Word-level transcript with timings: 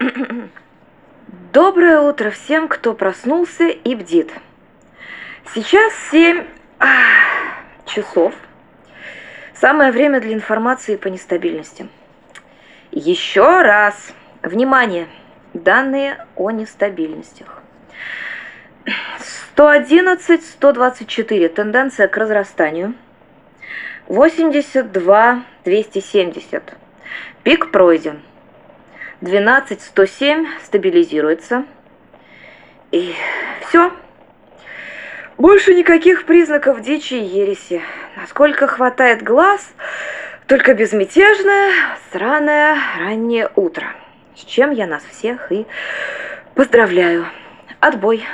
Доброе 1.52 2.00
утро 2.00 2.30
всем, 2.30 2.68
кто 2.68 2.94
проснулся 2.94 3.68
и 3.68 3.94
бдит. 3.94 4.32
Сейчас 5.54 5.92
7 6.10 6.44
часов. 7.84 8.34
Самое 9.54 9.92
время 9.92 10.20
для 10.20 10.32
информации 10.32 10.96
по 10.96 11.08
нестабильности. 11.08 11.88
Еще 12.92 13.62
раз. 13.62 14.12
Внимание. 14.42 15.06
Данные 15.52 16.24
о 16.34 16.50
нестабильностях. 16.50 17.62
111, 19.52 20.42
124. 20.42 21.48
Тенденция 21.50 22.08
к 22.08 22.16
разрастанию. 22.16 22.94
82, 24.06 25.44
270. 25.64 26.62
Пик 27.42 27.70
пройден. 27.70 28.22
12, 29.20 29.82
107 29.82 30.46
стабилизируется. 30.64 31.64
И 32.90 33.14
все. 33.68 33.92
Больше 35.36 35.74
никаких 35.74 36.24
признаков 36.26 36.80
дичи 36.80 37.14
и 37.14 37.24
ереси. 37.24 37.82
Насколько 38.16 38.66
хватает 38.66 39.22
глаз, 39.22 39.72
только 40.46 40.74
безмятежное, 40.74 41.72
сраное 42.12 42.76
раннее 42.98 43.50
утро. 43.56 43.86
С 44.36 44.44
чем 44.44 44.70
я 44.70 44.86
нас 44.86 45.02
всех 45.04 45.52
и 45.52 45.66
поздравляю. 46.54 47.26
Отбой. 47.80 48.24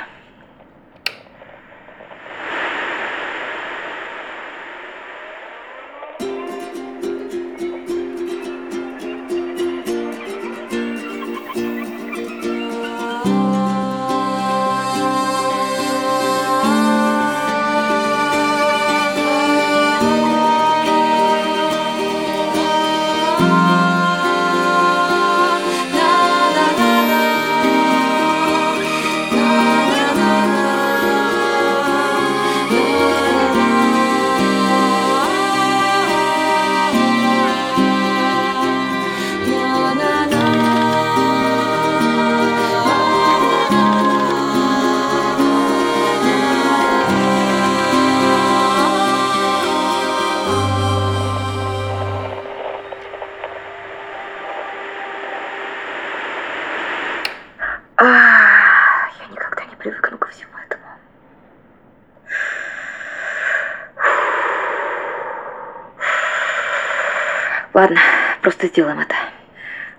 Ладно, 67.77 67.99
просто 68.41 68.65
сделаем 68.65 69.01
это. 69.01 69.13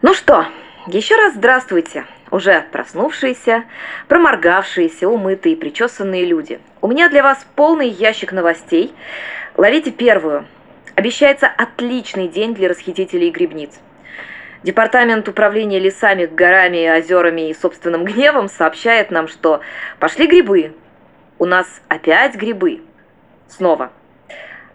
Ну 0.03 0.13
что, 0.13 0.47
еще 0.89 1.15
раз 1.15 1.35
здравствуйте, 1.35 2.07
уже 2.33 2.65
проснувшиеся, 2.73 3.67
проморгавшиеся, 4.09 5.09
умытые, 5.09 5.57
причесанные 5.57 6.25
люди. 6.25 6.59
У 6.81 6.89
меня 6.89 7.09
для 7.09 7.23
вас 7.23 7.47
полный 7.55 7.89
ящик 7.89 8.33
новостей. 8.33 8.93
Ловите 9.57 9.93
первую. 9.93 10.45
Обещается 10.97 11.47
отличный 11.47 12.27
день 12.27 12.53
для 12.53 12.69
расхитителей 12.69 13.31
грибниц. 13.31 13.79
Департамент 14.65 15.29
управления 15.29 15.79
лесами, 15.79 16.27
горами, 16.27 16.99
озерами 16.99 17.49
и 17.49 17.55
собственным 17.55 18.05
гневом 18.05 18.49
сообщает 18.49 19.13
нам, 19.13 19.29
что 19.29 19.61
пошли 20.01 20.27
грибы. 20.27 20.75
У 21.39 21.45
нас 21.45 21.69
опять 21.87 22.35
грибы. 22.35 22.83
Снова. 23.47 23.93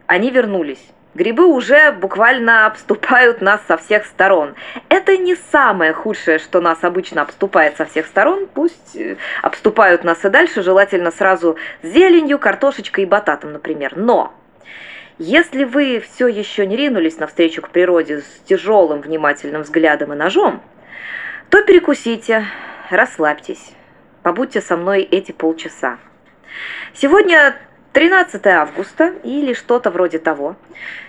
Они 0.07 0.31
вернулись. 0.31 0.92
Грибы 1.13 1.45
уже 1.45 1.91
буквально 1.91 2.65
обступают 2.65 3.39
нас 3.39 3.61
со 3.67 3.77
всех 3.77 4.05
сторон. 4.05 4.55
Это 4.89 5.15
не 5.15 5.35
самое 5.51 5.93
худшее, 5.93 6.39
что 6.39 6.59
нас 6.59 6.83
обычно 6.83 7.21
обступает 7.21 7.77
со 7.77 7.85
всех 7.85 8.07
сторон. 8.07 8.47
Пусть 8.51 8.95
э, 8.95 9.17
обступают 9.43 10.03
нас 10.03 10.25
и 10.25 10.29
дальше, 10.29 10.63
желательно 10.63 11.11
сразу 11.11 11.57
зеленью, 11.83 12.39
картошечкой 12.39 13.03
и 13.03 13.07
бататом, 13.07 13.53
например. 13.53 13.93
Но 13.95 14.33
если 15.19 15.65
вы 15.65 15.99
все 15.99 16.27
еще 16.27 16.65
не 16.65 16.75
ринулись 16.75 17.19
навстречу 17.19 17.61
к 17.61 17.69
природе 17.69 18.21
с 18.21 18.47
тяжелым 18.47 19.01
внимательным 19.01 19.61
взглядом 19.61 20.13
и 20.13 20.15
ножом, 20.15 20.63
то 21.49 21.63
перекусите, 21.63 22.45
расслабьтесь, 22.89 23.73
побудьте 24.23 24.61
со 24.61 24.75
мной 24.75 25.03
эти 25.03 25.31
полчаса. 25.31 25.99
Сегодня 26.95 27.55
13 27.93 28.45
августа 28.47 29.13
или 29.23 29.53
что-то 29.53 29.91
вроде 29.91 30.17
того. 30.17 30.55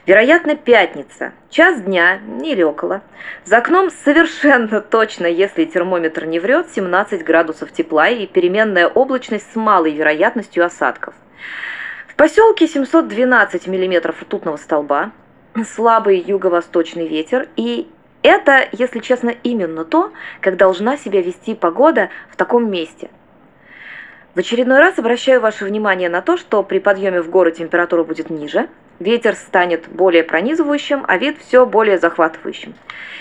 Вероятно, 0.07 0.55
пятница. 0.55 1.33
Час 1.49 1.81
дня 1.81 2.21
или 2.43 2.63
около. 2.63 3.01
За 3.47 3.59
окном 3.59 3.91
совершенно 4.05 4.81
точно, 4.91 5.27
если 5.27 5.65
термометр 5.65 6.27
не 6.27 6.39
врет, 6.39 6.69
17 6.75 7.25
градусов 7.25 7.73
тепла 7.73 8.09
и 8.09 8.27
переменная 8.27 8.87
облачность 8.87 9.51
с 9.51 9.57
малой 9.57 9.93
вероятностью 9.93 10.63
осадков. 10.65 11.15
В 12.07 12.17
поселке 12.17 12.69
712 12.69 13.67
миллиметров 13.67 14.21
ртутного 14.21 14.59
столба, 14.59 15.11
слабый 15.75 16.19
юго-восточный 16.21 17.09
ветер 17.09 17.49
и 17.57 17.89
это, 18.23 18.69
если 18.73 19.01
честно, 19.01 19.35
именно 19.43 19.85
то, 19.85 20.13
как 20.41 20.57
должна 20.57 20.97
себя 20.97 21.21
вести 21.23 21.55
погода 21.55 22.11
в 22.31 22.37
таком 22.37 22.71
месте– 22.71 23.09
в 24.35 24.39
очередной 24.39 24.79
раз 24.79 24.99
обращаю 24.99 25.41
ваше 25.41 25.65
внимание 25.65 26.09
на 26.09 26.21
то, 26.21 26.37
что 26.37 26.63
при 26.65 26.81
подъеме 26.81 27.23
в 27.23 27.31
горы 27.31 27.53
температура 27.53 28.03
будет 28.03 28.31
ниже, 28.31 28.69
ветер 28.99 29.37
станет 29.37 29.89
более 29.89 30.25
пронизывающим, 30.25 31.05
а 31.07 31.19
вид 31.19 31.39
все 31.39 31.67
более 31.67 31.99
захватывающим. 31.99 32.75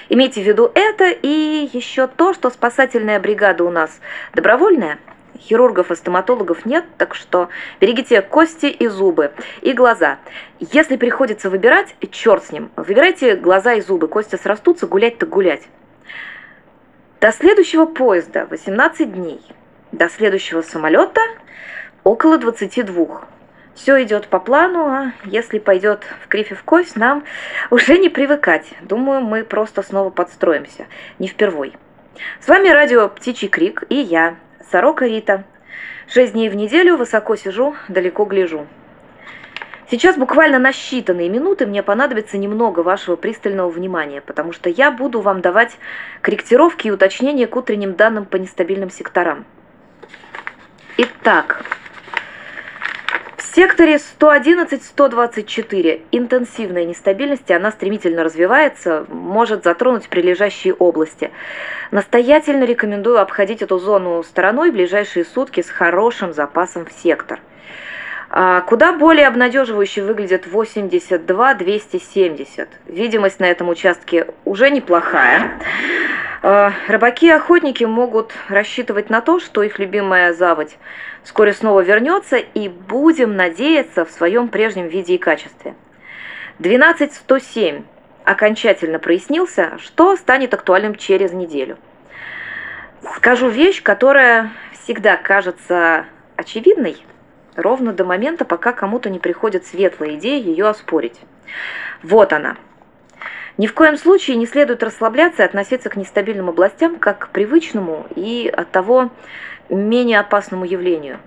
Имейте 0.09 0.41
в 0.41 0.47
виду 0.47 0.71
это 0.73 1.09
и 1.09 1.69
еще 1.71 2.07
то, 2.07 2.33
что 2.33 2.49
спасательная 2.49 3.19
бригада 3.19 3.63
у 3.63 3.69
нас 3.69 3.99
добровольная, 4.33 4.97
хирургов 5.37 5.91
и 5.91 5.95
стоматологов 5.95 6.65
нет, 6.65 6.85
так 6.97 7.13
что 7.13 7.49
берегите 7.79 8.21
кости 8.23 8.65
и 8.65 8.87
зубы, 8.87 9.33
и 9.61 9.73
глаза. 9.73 10.17
Если 10.59 10.97
приходится 10.97 11.51
выбирать, 11.51 11.95
черт 12.09 12.45
с 12.45 12.51
ним, 12.51 12.71
выбирайте 12.75 13.35
глаза 13.35 13.73
и 13.73 13.81
зубы, 13.81 14.07
кости 14.07 14.35
срастутся, 14.35 14.87
гулять 14.87 15.19
так 15.19 15.29
гулять. 15.29 15.63
До 17.21 17.31
следующего 17.31 17.85
поезда 17.85 18.47
18 18.49 19.13
дней. 19.13 19.41
До 19.93 20.09
следующего 20.09 20.63
самолета 20.63 21.21
около 22.03 22.39
22. 22.39 23.27
Все 23.75 24.03
идет 24.03 24.27
по 24.27 24.39
плану, 24.39 24.87
а 24.87 25.11
если 25.23 25.59
пойдет 25.59 26.01
в 26.23 26.29
крифе 26.29 26.55
в 26.55 26.63
кость, 26.63 26.95
нам 26.95 27.23
уже 27.69 27.99
не 27.99 28.09
привыкать. 28.09 28.65
Думаю, 28.81 29.21
мы 29.21 29.43
просто 29.43 29.83
снова 29.83 30.09
подстроимся. 30.09 30.87
Не 31.19 31.27
впервой. 31.27 31.73
С 32.41 32.47
вами 32.47 32.69
радио 32.69 33.07
«Птичий 33.07 33.47
крик» 33.47 33.83
и 33.89 33.93
я, 33.93 34.37
Сорока 34.71 35.05
Рита. 35.05 35.43
Шесть 36.07 36.33
дней 36.33 36.49
в 36.49 36.55
неделю 36.55 36.97
высоко 36.97 37.35
сижу, 37.35 37.75
далеко 37.87 38.25
гляжу. 38.25 38.65
Сейчас 39.91 40.17
буквально 40.17 40.57
на 40.57 40.71
считанные 40.71 41.29
минуты 41.29 41.67
мне 41.67 41.83
понадобится 41.83 42.39
немного 42.39 42.79
вашего 42.79 43.15
пристального 43.15 43.69
внимания, 43.69 44.21
потому 44.21 44.53
что 44.53 44.71
я 44.71 44.89
буду 44.89 45.21
вам 45.21 45.41
давать 45.41 45.77
корректировки 46.21 46.87
и 46.87 46.91
уточнения 46.91 47.45
к 47.45 47.55
утренним 47.55 47.93
данным 47.93 48.25
по 48.25 48.37
нестабильным 48.37 48.89
секторам. 48.89 49.45
Итак, 50.95 51.65
в 53.35 53.41
секторе 53.55 53.95
111-124 53.95 56.01
интенсивная 56.11 56.85
нестабильность, 56.85 57.49
она 57.49 57.71
стремительно 57.71 58.23
развивается, 58.23 59.07
может 59.09 59.63
затронуть 59.63 60.07
прилежащие 60.07 60.75
области. 60.75 61.31
Настоятельно 61.89 62.65
рекомендую 62.65 63.19
обходить 63.19 63.63
эту 63.63 63.79
зону 63.79 64.21
стороной 64.21 64.69
в 64.69 64.73
ближайшие 64.73 65.25
сутки 65.25 65.63
с 65.63 65.69
хорошим 65.69 66.31
запасом 66.31 66.85
в 66.85 66.91
сектор. 66.91 67.39
А, 68.29 68.61
куда 68.61 68.93
более 68.93 69.25
обнадеживающе 69.27 70.03
выглядит 70.03 70.45
82-270. 70.45 72.67
Видимость 72.85 73.39
на 73.39 73.45
этом 73.45 73.69
участке 73.69 74.27
уже 74.45 74.69
неплохая. 74.69 75.59
А, 76.45 76.73
рыбаки 76.89 77.27
и 77.27 77.31
охотники 77.31 77.85
могут 77.85 78.33
рассчитывать 78.49 79.09
на 79.09 79.21
то, 79.21 79.39
что 79.39 79.63
их 79.63 79.79
любимая 79.79 80.33
заводь 80.33 80.77
вскоре 81.23 81.53
снова 81.53 81.79
вернется, 81.79 82.35
и 82.35 82.67
будем 82.67 83.37
надеяться 83.37 84.03
в 84.03 84.11
своем 84.11 84.49
прежнем 84.49 84.89
виде 84.89 85.15
и 85.15 85.17
качестве. 85.17 85.73
12107 86.59 87.85
окончательно 88.25 88.99
прояснился, 88.99 89.77
что 89.79 90.17
станет 90.17 90.53
актуальным 90.53 90.95
через 90.95 91.31
неделю. 91.31 91.77
Скажу 93.15 93.47
вещь, 93.47 93.81
которая 93.81 94.51
всегда 94.83 95.15
кажется 95.15 96.05
очевидной, 96.35 96.97
ровно 97.55 97.93
до 97.93 98.03
момента, 98.03 98.43
пока 98.43 98.73
кому-то 98.73 99.09
не 99.09 99.19
приходит 99.19 99.65
светлая 99.65 100.15
идея 100.15 100.41
ее 100.43 100.67
оспорить. 100.67 101.19
Вот 102.01 102.33
она. 102.33 102.57
Ни 103.57 103.67
в 103.67 103.73
коем 103.73 103.97
случае 103.97 104.37
не 104.37 104.47
следует 104.47 104.81
расслабляться 104.81 105.43
и 105.43 105.45
относиться 105.45 105.89
к 105.89 105.95
нестабильным 105.95 106.49
областям 106.49 106.97
как 106.97 107.19
к 107.19 107.29
привычному 107.29 108.07
и 108.15 108.51
от 108.51 108.71
того 108.71 109.11
менее 109.69 110.19
опасному 110.19 110.65
явлению. 110.65 111.19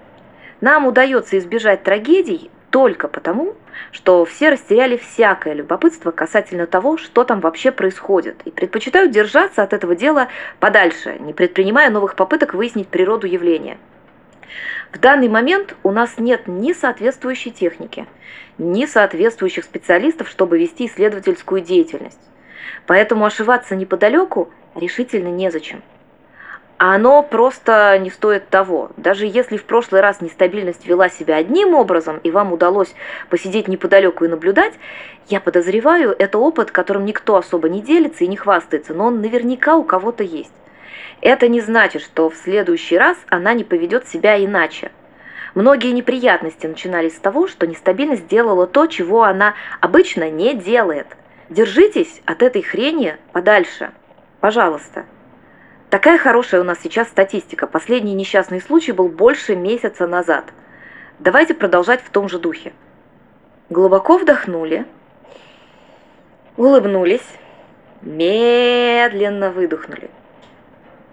Нам 0.60 0.86
удается 0.86 1.38
избежать 1.38 1.84
трагедий 1.84 2.50
только 2.70 3.06
потому, 3.06 3.54
что 3.92 4.24
все 4.24 4.50
растеряли 4.50 4.96
всякое 4.96 5.54
любопытство 5.54 6.10
касательно 6.10 6.66
того, 6.66 6.96
что 6.96 7.24
там 7.24 7.40
вообще 7.40 7.70
происходит, 7.70 8.42
и 8.44 8.50
предпочитают 8.50 9.12
держаться 9.12 9.62
от 9.62 9.72
этого 9.72 9.94
дела 9.94 10.28
подальше, 10.58 11.16
не 11.20 11.32
предпринимая 11.32 11.90
новых 11.90 12.16
попыток 12.16 12.54
выяснить 12.54 12.88
природу 12.88 13.26
явления. 13.26 13.78
В 14.96 14.98
данный 14.98 15.28
момент 15.28 15.76
у 15.82 15.90
нас 15.90 16.16
нет 16.16 16.46
ни 16.46 16.72
соответствующей 16.72 17.50
техники, 17.50 18.06
ни 18.56 18.86
соответствующих 18.86 19.64
специалистов, 19.64 20.26
чтобы 20.26 20.58
вести 20.58 20.86
исследовательскую 20.86 21.60
деятельность. 21.60 22.18
Поэтому 22.86 23.26
ошиваться 23.26 23.76
неподалеку 23.76 24.48
решительно 24.74 25.28
незачем. 25.28 25.82
А 26.78 26.94
оно 26.94 27.22
просто 27.22 27.98
не 27.98 28.08
стоит 28.08 28.48
того. 28.48 28.90
Даже 28.96 29.26
если 29.26 29.58
в 29.58 29.64
прошлый 29.64 30.00
раз 30.00 30.22
нестабильность 30.22 30.86
вела 30.86 31.10
себя 31.10 31.36
одним 31.36 31.74
образом, 31.74 32.16
и 32.22 32.30
вам 32.30 32.54
удалось 32.54 32.94
посидеть 33.28 33.68
неподалеку 33.68 34.24
и 34.24 34.28
наблюдать, 34.28 34.72
я 35.28 35.40
подозреваю, 35.40 36.16
это 36.18 36.38
опыт, 36.38 36.70
которым 36.70 37.04
никто 37.04 37.36
особо 37.36 37.68
не 37.68 37.82
делится 37.82 38.24
и 38.24 38.28
не 38.28 38.38
хвастается, 38.38 38.94
но 38.94 39.08
он 39.08 39.20
наверняка 39.20 39.76
у 39.76 39.84
кого-то 39.84 40.24
есть. 40.24 40.52
Это 41.20 41.48
не 41.48 41.60
значит, 41.60 42.02
что 42.02 42.28
в 42.30 42.36
следующий 42.36 42.98
раз 42.98 43.16
она 43.28 43.54
не 43.54 43.64
поведет 43.64 44.06
себя 44.06 44.42
иначе. 44.42 44.90
Многие 45.54 45.92
неприятности 45.92 46.66
начинались 46.66 47.16
с 47.16 47.20
того, 47.20 47.48
что 47.48 47.66
нестабильность 47.66 48.28
делала 48.28 48.66
то, 48.66 48.86
чего 48.86 49.22
она 49.22 49.54
обычно 49.80 50.30
не 50.30 50.54
делает. 50.54 51.06
Держитесь 51.48 52.20
от 52.26 52.42
этой 52.42 52.62
хрени 52.62 53.16
подальше. 53.32 53.92
Пожалуйста. 54.40 55.06
Такая 55.88 56.18
хорошая 56.18 56.60
у 56.60 56.64
нас 56.64 56.78
сейчас 56.82 57.08
статистика. 57.08 57.66
Последний 57.66 58.14
несчастный 58.14 58.60
случай 58.60 58.92
был 58.92 59.08
больше 59.08 59.56
месяца 59.56 60.06
назад. 60.06 60.52
Давайте 61.18 61.54
продолжать 61.54 62.02
в 62.02 62.10
том 62.10 62.28
же 62.28 62.38
духе. 62.38 62.74
Глубоко 63.70 64.18
вдохнули, 64.18 64.84
улыбнулись, 66.56 67.26
медленно 68.02 69.50
выдохнули. 69.50 70.10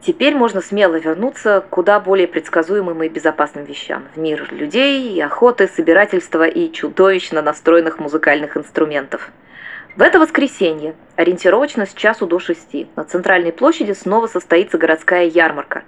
Теперь 0.06 0.36
можно 0.36 0.60
смело 0.60 0.96
вернуться 0.96 1.62
к 1.62 1.70
куда 1.70 1.98
более 2.02 2.28
предсказуемым 2.28 3.04
и 3.04 3.08
безопасным 3.08 3.64
вещам. 3.64 4.04
В 4.14 4.20
мир 4.20 4.46
людей, 4.52 5.24
охоты, 5.24 5.70
собирательства 5.70 6.46
и 6.46 6.70
чудовищно 6.74 7.42
настроенных 7.42 8.00
музыкальных 8.00 8.58
инструментов. 8.58 9.32
В 9.96 10.02
это 10.02 10.20
воскресенье, 10.20 10.96
ориентировочно 11.16 11.86
с 11.86 11.94
часу 11.94 12.28
до 12.28 12.40
шести, 12.40 12.88
на 12.98 13.06
центральной 13.06 13.54
площади 13.54 13.94
снова 13.94 14.28
состоится 14.28 14.78
городская 14.78 15.26
ярмарка. 15.26 15.84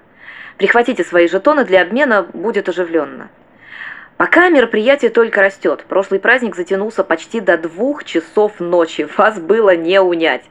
Прихватите 0.58 1.04
свои 1.04 1.28
жетоны, 1.28 1.66
для 1.66 1.82
обмена 1.82 2.24
будет 2.24 2.70
оживленно. 2.70 3.30
Пока 4.18 4.48
мероприятие 4.48 5.12
только 5.12 5.42
растет. 5.42 5.84
Прошлый 5.90 6.22
праздник 6.22 6.56
затянулся 6.56 7.04
почти 7.04 7.42
до 7.42 7.58
двух 7.58 8.06
часов 8.06 8.62
ночи. 8.62 9.08
Вас 9.18 9.40
было 9.40 9.76
не 9.76 10.00
унять. 10.00 10.44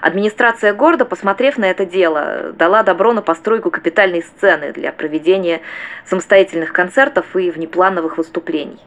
Администрация 0.00 0.74
города, 0.74 1.04
посмотрев 1.04 1.56
на 1.56 1.66
это 1.66 1.86
дело, 1.86 2.52
дала 2.54 2.82
добро 2.82 3.12
на 3.12 3.22
постройку 3.22 3.70
капитальной 3.70 4.22
сцены 4.22 4.72
для 4.72 4.90
проведения 4.90 5.60
самостоятельных 6.06 6.72
концертов 6.72 7.36
и 7.36 7.52
внеплановых 7.52 8.18
выступлений. 8.18 8.80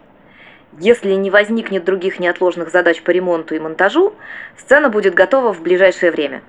Если 0.78 1.14
не 1.14 1.32
возникнет 1.32 1.86
других 1.86 2.20
неотложных 2.20 2.70
задач 2.70 3.02
по 3.02 3.12
ремонту 3.12 3.56
и 3.56 3.60
монтажу, 3.60 4.14
сцена 4.58 4.90
будет 4.90 5.14
готова 5.14 5.54
в 5.54 5.62
ближайшее 5.62 6.12
время. 6.12 6.42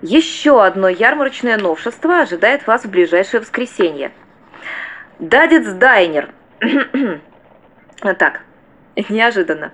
Еще 0.00 0.64
одно 0.64 0.88
ярмарочное 0.88 1.58
новшество 1.58 2.20
ожидает 2.20 2.66
вас 2.68 2.84
в 2.84 2.90
ближайшее 2.90 3.40
воскресенье. 3.40 4.12
Дадец 5.18 5.66
Дайнер– 5.72 6.30
так, 8.18 8.42
неожиданно. 9.08 9.72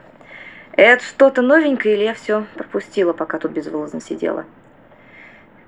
Это 0.72 1.02
что-то 1.04 1.42
новенькое 1.42 1.96
или 1.96 2.04
я 2.04 2.14
все 2.14 2.46
пропустила, 2.54 3.12
пока 3.12 3.38
тут 3.38 3.52
безвылазно 3.52 4.00
сидела? 4.00 4.44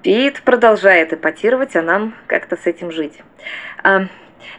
Пит 0.03 0.43
продолжает 0.43 1.12
эпатировать, 1.12 1.75
а 1.76 1.82
нам 1.82 2.15
как-то 2.26 2.56
с 2.56 2.67
этим 2.67 2.93
жить. 2.93 3.23
А, 3.82 4.06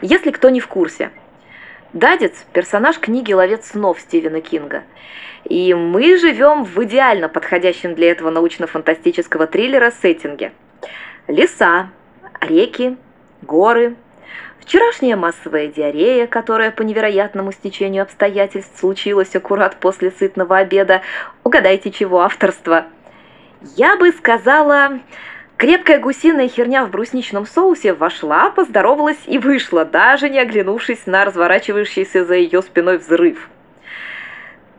если 0.01 0.31
кто 0.31 0.49
не 0.49 0.59
в 0.59 0.67
курсе, 0.67 1.11
Дадец– 1.93 2.45
персонаж 2.53 2.99
книги 2.99 3.31
«Ловец 3.31 3.67
снов» 3.67 3.99
Стивена 3.99 4.41
Кинга. 4.41 4.83
И 5.45 5.73
мы 5.73 6.17
живем 6.17 6.63
в 6.63 6.83
идеально 6.83 7.29
подходящем 7.29 7.95
для 7.95 8.11
этого 8.11 8.29
научно-фантастического 8.29 9.47
триллера 9.47 9.91
сеттинге. 9.91 10.51
Леса, 11.27 11.89
реки, 12.41 12.97
горы– 13.41 13.95
Вчерашняя 14.59 15.15
массовая 15.15 15.67
диарея, 15.67 16.27
которая 16.27 16.71
по 16.71 16.83
невероятному 16.83 17.51
стечению 17.51 18.03
обстоятельств 18.03 18.79
случилась 18.79 19.35
аккурат 19.35 19.77
после 19.79 20.11
сытного 20.11 20.57
обеда. 20.57 21.01
Угадайте, 21.43 21.91
чего 21.91 22.21
авторство? 22.21 22.85
Я 23.75 23.97
бы 23.97 24.11
сказала... 24.11 24.99
Крепкая 25.57 25.99
гусиная 25.99 26.47
херня 26.47 26.85
в 26.85 26.89
брусничном 26.89 27.45
соусе 27.45 27.93
вошла, 27.93 28.49
поздоровалась 28.49 29.19
и 29.27 29.37
вышла, 29.37 29.83
даже 29.83 30.29
не 30.29 30.39
оглянувшись 30.39 31.05
на 31.05 31.25
разворачивающийся 31.25 32.23
за 32.23 32.35
ее 32.35 32.61
спиной 32.61 32.97
взрыв. 32.97 33.49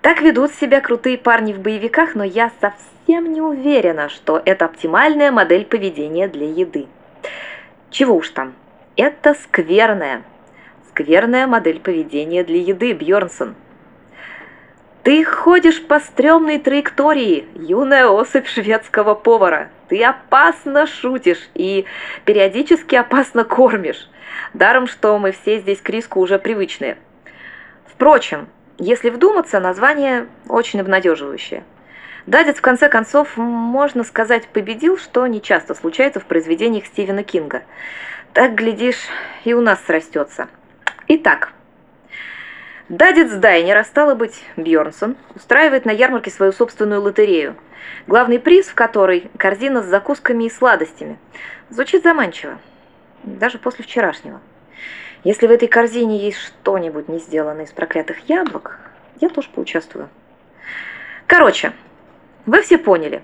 Так 0.01 0.23
ведут 0.23 0.55
себя 0.55 0.81
крутые 0.81 1.19
парни 1.19 1.53
в 1.53 1.61
боевиках, 1.61 2.15
но 2.15 2.25
я 2.25 2.51
совсем 2.63 3.31
не 3.31 3.43
уверена, 3.43 4.09
что 4.09 4.41
это 4.43 4.65
оптимальная 4.65 5.31
модель 5.31 5.67
поведения 5.67 6.29
для 6.29 6.49
еды. 6.49 6.87
Чего 7.91 8.17
уж 8.17 8.31
там, 8.31 8.55
это 9.01 9.35
скверная, 9.35 10.23
скверная 10.91 11.47
модель 11.47 11.81
поведения 11.81 12.45
для 12.45 12.59
еды, 12.59 12.93
Бьорнсон. 12.93 13.55
Ты 15.03 15.25
ходишь 15.25 15.83
по 15.83 16.01
стрёмной 16.01 16.59
траектории, 16.59 17.49
юная 17.55 18.09
особь 18.09 18.47
шведского 18.47 19.15
повара. 19.15 19.71
Ты 19.89 20.05
опасно 20.05 20.87
шутишь 20.87 21.49
и 21.55 21.87
периодически 22.27 22.97
опасно 22.97 23.45
кормишь. 23.45 24.11
Даром, 24.53 24.87
что 24.87 25.19
мы 25.19 25.33
все 25.33 25.61
здесь 25.61 25.81
к 25.81 25.89
риску 25.89 26.21
уже 26.21 26.39
привычные. 26.39 26.99
Впрочем, 27.87 28.49
если 28.79 29.09
вдуматься, 29.09 29.61
название 29.61 30.27
очень 30.47 30.81
обнадеживающее. 30.81 31.65
Дадец, 32.27 32.59
в 32.59 32.61
конце 32.61 32.91
концов, 32.91 33.39
можно 33.39 34.05
сказать, 34.05 34.47
победил, 34.49 34.99
что 34.99 35.27
нечасто 35.27 35.75
случается 35.75 36.21
в 36.21 36.27
произведениях 36.27 36.85
Стивена 36.85 37.23
Кинга. 37.23 37.63
Так, 38.33 38.55
глядишь, 38.55 39.09
и 39.45 39.55
у 39.55 39.61
нас 39.61 39.85
срастется. 39.85 40.49
Итак, 41.09 41.53
Дадец 42.89 43.33
Дайнер, 43.33 43.85
стало 43.85 44.15
быть, 44.15 44.45
Бьорнсон, 44.57 45.17
устраивает 45.35 45.85
на 45.85 45.91
ярмарке 45.91 46.31
свою 46.31 46.53
собственную 46.53 47.03
лотерею, 47.03 47.57
главный 48.07 48.39
приз 48.39 48.69
в 48.69 48.75
которой– 48.77 49.31
корзина 49.37 49.83
с 49.83 49.87
закусками 49.87 50.45
и 50.45 50.51
сладостями. 50.51 51.19
Звучит 51.71 52.05
заманчиво, 52.05 52.59
даже 53.25 53.59
после 53.59 53.85
вчерашнего. 53.85 54.41
Если 55.25 55.49
в 55.49 55.51
этой 55.51 55.67
корзине 55.67 56.19
есть 56.19 56.39
что-нибудь 56.39 57.09
не 57.09 57.19
сделанное 57.19 57.65
из 57.65 57.73
проклятых 57.73 58.29
яблок, 58.29 58.79
я 59.21 59.29
тоже 59.29 59.49
поучаствую. 59.53 60.09
Короче, 61.27 61.73
вы 62.47 62.63
все 62.63 62.79
поняли. 62.79 63.23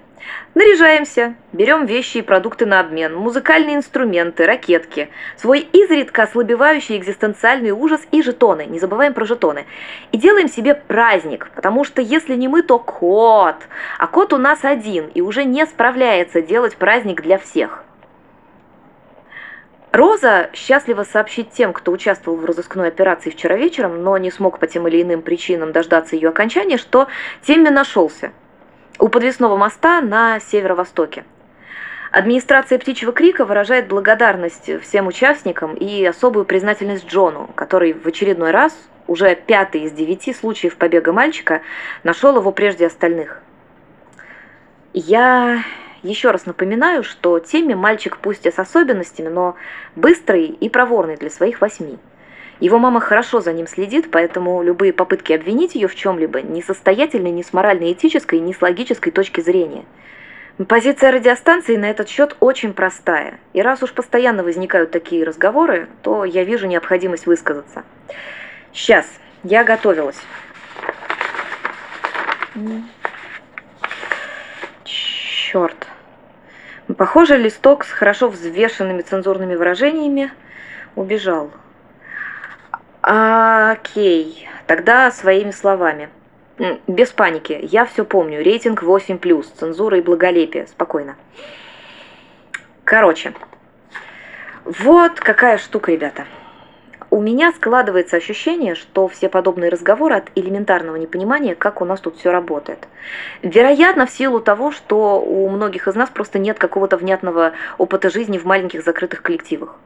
Наряжаемся, 0.55 1.35
берем 1.53 1.85
вещи 1.85 2.19
и 2.19 2.23
продукты 2.23 2.67
на 2.67 2.81
обмен, 2.81 3.15
музыкальные 3.15 3.77
инструменты, 3.77 4.47
ракетки, 4.47 5.11
свой 5.37 5.61
изредка 5.61 6.23
ослабевающий 6.23 6.97
экзистенциальный 6.97 7.73
ужас 7.73 8.01
и 8.11 8.23
жетоны, 8.23 8.65
не 8.65 8.79
забываем 8.79 9.13
про 9.13 9.25
жетоны, 9.25 9.67
и 10.13 10.19
делаем 10.19 10.49
себе 10.49 10.75
праздник, 10.75 11.51
потому 11.55 11.85
что 11.85 12.01
если 12.01 12.35
не 12.35 12.49
мы, 12.49 12.63
то 12.63 12.79
кот, 12.79 13.57
а 13.99 14.07
кот 14.07 14.33
у 14.33 14.39
нас 14.39 14.65
один 14.65 15.09
и 15.09 15.21
уже 15.21 15.45
не 15.45 15.67
справляется 15.67 16.41
делать 16.41 16.77
праздник 16.77 17.23
для 17.23 17.39
всех. 17.39 17.85
Роза 19.93 20.51
счастлива 20.53 21.05
сообщить 21.05 21.51
тем, 21.51 21.73
кто 21.73 21.93
участвовал 21.93 22.39
в 22.39 22.45
разыскной 22.45 22.89
операции 22.89 23.31
вчера 23.31 23.57
вечером, 23.57 24.03
но 24.03 24.19
не 24.19 24.31
смог 24.31 24.59
по 24.59 24.67
тем 24.67 24.89
или 24.89 25.03
иным 25.03 25.23
причинам 25.23 25.73
дождаться 25.73 26.17
ее 26.17 26.31
окончания, 26.31 26.77
что 26.77 27.09
Тимми 27.43 27.69
нашелся– 27.69 28.33
у 28.99 29.09
подвесного 29.09 29.57
моста 29.57 30.01
на 30.01 30.41
северо-востоке. 30.41 31.25
Администрация 32.11 32.79
«Птичьего 32.79 33.13
крика» 33.13 33.45
выражает 33.45 33.89
благодарность 33.89 34.71
всем 34.83 35.07
участникам 35.07 35.75
и 35.75 36.05
особую 36.05 36.45
признательность 36.45 37.07
Джону, 37.07 37.51
который 37.55 37.93
в 37.93 38.07
очередной 38.07 38.53
раз, 38.53 38.77
уже 39.07 39.35
пятый 39.35 39.83
из 39.83 39.93
девяти 39.93 40.33
случаев 40.33 40.77
побега 40.77 41.13
мальчика, 41.13 41.63
нашел 42.05 42.37
его 42.37 42.53
прежде 42.53 42.87
остальных. 42.87 43.43
Я 44.95 45.63
еще 46.03 46.31
раз 46.31 46.47
напоминаю, 46.47 47.03
что 47.05 47.39
Тимми 47.39 47.75
мальчик 47.75 48.17
пусть 48.17 48.47
и 48.47 48.51
с 48.51 48.59
особенностями, 48.59 49.29
но 49.29 49.57
быстрый 49.95 50.47
и 50.47 50.69
проворный 50.69 51.17
для 51.17 51.31
своих 51.31 51.61
восьми. 51.61 51.99
Его 52.59 52.79
мама 52.79 53.01
хорошо 53.01 53.41
за 53.41 53.53
ним 53.53 53.67
следит, 53.67 54.11
поэтому 54.11 54.63
любые 54.63 54.93
попытки 54.93 55.33
обвинить 55.33 55.75
ее 55.75 55.89
в 55.89 55.95
чем-либо 55.95 56.41
несостоятельны 56.41 57.29
ни 57.29 57.43
с 57.43 57.53
морально-этической, 57.53 58.39
ни 58.39 58.53
с 58.53 58.63
логической 58.63 59.13
точки 59.13 59.41
зрения. 59.41 59.85
Позиция 60.69 61.13
радиостанции 61.13 61.77
на 61.77 61.91
этот 61.91 62.09
счет 62.09 62.35
очень 62.41 62.73
простая. 62.73 63.39
И 63.53 63.61
раз 63.61 63.83
уж 63.83 63.93
постоянно 63.93 64.43
возникают 64.43 64.91
такие 64.91 65.23
разговоры, 65.23 65.87
то 66.03 66.25
я 66.25 66.45
вижу 66.45 66.67
необходимость 66.67 67.27
высказаться. 67.27 67.85
Сейчас, 68.73 69.07
я 69.43 69.65
готовилась. 69.65 70.17
Черт. 74.85 75.87
Похоже, 76.97 77.37
листок 77.37 77.85
с 77.85 77.91
хорошо 77.91 78.29
взвешенными 78.29 79.03
цензурными 79.03 79.57
выражениями 79.57 80.33
убежал. 80.95 81.51
Окей, 83.09 84.49
тогда 84.67 85.13
своими 85.13 85.53
словами. 85.53 86.09
Без 86.89 87.11
паники, 87.11 87.57
я 87.63 87.85
все 87.85 88.05
помню. 88.05 88.43
Рейтинг 88.43 88.83
8+, 88.83 89.47
цензура 89.57 89.97
и 89.97 90.01
благолепие. 90.01 90.67
Спокойно. 90.67 91.15
Короче, 92.83 93.33
вот 94.65 95.21
какая 95.21 95.59
штука, 95.59 95.93
ребята. 95.93 96.25
У 97.09 97.23
меня 97.23 97.53
складывается 97.53 98.17
ощущение, 98.17 98.75
что 98.75 99.07
все 99.07 99.29
подобные 99.29 99.71
разговоры 99.71 100.17
от 100.17 100.33
элементарного 100.35 100.97
непонимания, 100.97 101.55
как 101.55 101.81
у 101.81 101.85
нас 101.85 102.01
тут 102.01 102.17
все 102.17 102.33
работает. 102.33 102.89
Вероятно, 103.41 104.07
в 104.07 104.11
силу 104.11 104.41
того, 104.41 104.73
что 104.73 105.21
у 105.21 105.49
многих 105.49 105.87
из 105.87 105.95
нас 105.95 106.11
просто 106.11 106.41
нет 106.41 106.59
какого-то 106.59 106.97
внятного 106.97 107.53
опыта 107.79 108.11
жизни 108.11 108.37
в 108.37 108.45
маленьких 108.47 108.83
закрытых 108.83 109.23
коллективах. 109.23 109.77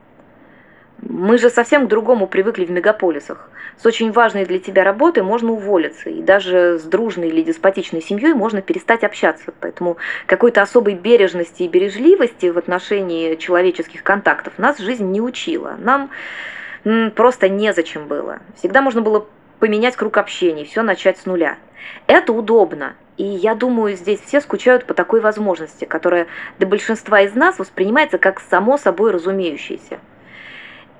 Мы 1.01 1.39
же 1.39 1.49
совсем 1.49 1.85
к 1.85 1.89
другому 1.89 2.27
привыкли 2.27 2.65
в 2.65 2.71
мегаполисах. 2.71 3.49
С 3.81 3.85
очень 3.85 4.11
важной 4.11 4.45
для 4.45 4.59
тебя 4.59 4.83
работой 4.83 5.23
можно 5.23 5.51
уволиться, 5.51 6.09
и 6.09 6.21
даже 6.21 6.77
с 6.77 6.83
дружной 6.83 7.29
или 7.29 7.41
деспотичной 7.41 8.01
семьей 8.01 8.33
можно 8.33 8.61
перестать 8.61 9.03
общаться. 9.03 9.51
Поэтому 9.59 9.97
какой-то 10.27 10.61
особой 10.61 10.93
бережности 10.93 11.63
и 11.63 11.67
бережливости 11.67 12.47
в 12.47 12.57
отношении 12.57 13.35
человеческих 13.35 14.03
контактов 14.03 14.53
нас 14.57 14.77
жизнь 14.77 15.07
не 15.07 15.21
учила. 15.21 15.75
Нам 15.79 16.11
просто 17.15 17.49
незачем 17.49 18.05
было. 18.07 18.39
Всегда 18.57 18.81
можно 18.81 19.01
было 19.01 19.25
поменять 19.59 19.95
круг 19.95 20.17
общения, 20.17 20.65
все 20.65 20.83
начать 20.83 21.17
с 21.17 21.25
нуля. 21.25 21.57
Это 22.05 22.31
удобно, 22.31 22.95
и 23.17 23.23
я 23.23 23.55
думаю, 23.55 23.95
здесь 23.95 24.19
все 24.19 24.39
скучают 24.39 24.85
по 24.85 24.93
такой 24.93 25.19
возможности, 25.19 25.85
которая 25.85 26.27
для 26.59 26.67
большинства 26.67 27.21
из 27.21 27.33
нас 27.33 27.57
воспринимается 27.57 28.19
как 28.19 28.39
само 28.39 28.77
собой 28.77 29.11
разумеющееся. 29.11 29.99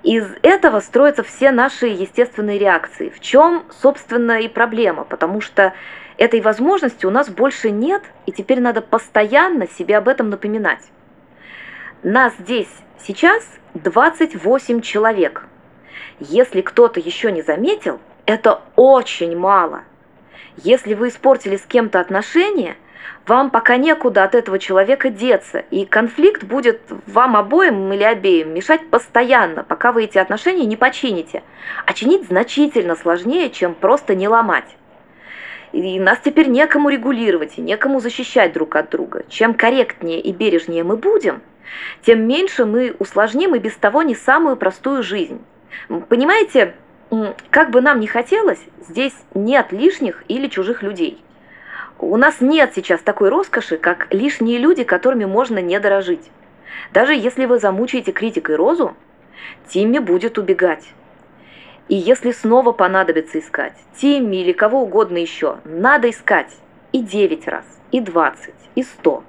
Из 0.03 0.25
этого 0.41 0.79
строятся 0.79 1.22
все 1.22 1.51
наши 1.51 1.86
естественные 1.86 2.58
реакции. 2.58 3.10
В 3.10 3.20
чем, 3.20 3.65
собственно, 3.81 4.39
и 4.39 4.48
проблема, 4.48 5.03
потому 5.03 5.41
что 5.41 5.74
этой 6.17 6.41
возможности 6.41 7.05
у 7.05 7.12
нас 7.12 7.29
больше 7.29 7.70
нет, 7.70 8.01
и 8.25 8.31
теперь 8.31 8.60
надо 8.60 8.81
постоянно 8.81 9.67
себе 9.67 9.98
об 9.98 10.08
этом 10.08 10.29
напоминать. 10.29 10.81
Нас 12.01 12.34
здесь 12.39 12.70
сейчас 13.05 13.48
28 13.75 14.81
человек. 14.81 15.43
Если 16.20 16.62
кто-то 16.62 17.00
еще 17.00 17.31
не 17.31 17.43
заметил, 17.43 18.00
это 18.25 18.62
очень 18.75 19.38
мало. 19.38 19.84
Если 20.58 20.96
вы 20.96 21.10
испортили 21.10 21.58
с 21.58 21.63
кем-то 21.63 22.00
отношения– 22.00 22.75
вам 23.27 23.50
пока 23.51 23.77
некуда 23.77 24.24
от 24.24 24.36
этого 24.36 24.60
человека 24.60 25.10
деться, 25.10 25.60
и 25.72 25.86
конфликт 25.86 26.43
будет 26.43 26.81
вам 27.08 27.38
обоим 27.38 27.91
или 27.93 28.03
обеим 28.03 28.53
мешать 28.53 28.89
постоянно, 28.89 29.63
пока 29.63 29.91
вы 29.91 30.05
эти 30.05 30.17
отношения 30.17 30.65
не 30.65 30.75
почините. 30.75 31.43
А 31.86 31.93
чинить 31.93 32.27
значительно 32.27 32.96
сложнее, 32.96 33.50
чем 33.50 33.74
просто 33.74 34.15
не 34.15 34.27
ломать. 34.27 34.75
И 35.72 36.00
нас 36.00 36.20
теперь 36.24 36.50
некому 36.50 36.89
регулировать 36.89 37.58
и 37.58 37.62
некому 37.62 38.00
защищать 38.00 38.53
друг 38.53 38.75
от 38.75 38.89
друга. 38.89 39.24
Чем 39.29 39.53
корректнее 39.53 40.20
и 40.20 40.34
бережнее 40.34 40.84
мы 40.84 40.98
будем, 40.98 41.41
тем 42.01 42.27
меньше 42.27 42.65
мы 42.65 42.96
усложним 43.00 43.55
и 43.55 43.60
без 43.60 43.75
того 43.75 44.01
не 44.01 44.15
самую 44.15 44.58
простую 44.58 45.03
жизнь. 45.03 45.41
Понимаете, 46.10 46.74
как 47.50 47.72
бы 47.72 47.81
нам 47.81 48.00
ни 48.00 48.05
хотелось, 48.05 48.60
здесь 48.89 49.15
нет 49.34 49.72
лишних 49.72 50.24
или 50.27 50.48
чужих 50.48 50.84
людей. 50.84 51.22
У 52.01 52.17
нас 52.17 52.41
нет 52.41 52.72
сейчас 52.74 53.00
такой 53.01 53.29
роскоши, 53.29 53.77
как 53.77 54.12
лишние 54.12 54.58
люди, 54.58 54.84
которыми 54.84 55.25
можно 55.25 55.60
не 55.60 55.79
дорожить. 55.79 56.31
Даже 56.91 57.13
если 57.13 57.46
вы 57.46 57.60
замучаете 57.60 58.12
критикой 58.12 58.55
Розу, 58.55 58.96
Тимми 59.67 60.00
будет 60.00 60.39
убегать. 60.39 60.84
И 61.89 61.96
если 61.96 62.31
снова 62.31 62.72
понадобится 62.72 63.38
искать, 63.38 63.75
Тимми 63.96 64.38
или 64.38 64.51
кого 64.51 64.81
угодно 64.81 65.17
еще, 65.17 65.58
надо 65.63 66.10
искать 66.10 66.50
и 66.91 67.01
9 67.01 67.48
раз, 67.48 67.65
и 67.91 68.00
20, 68.00 68.51
и 68.74 68.81
100. 68.81 69.24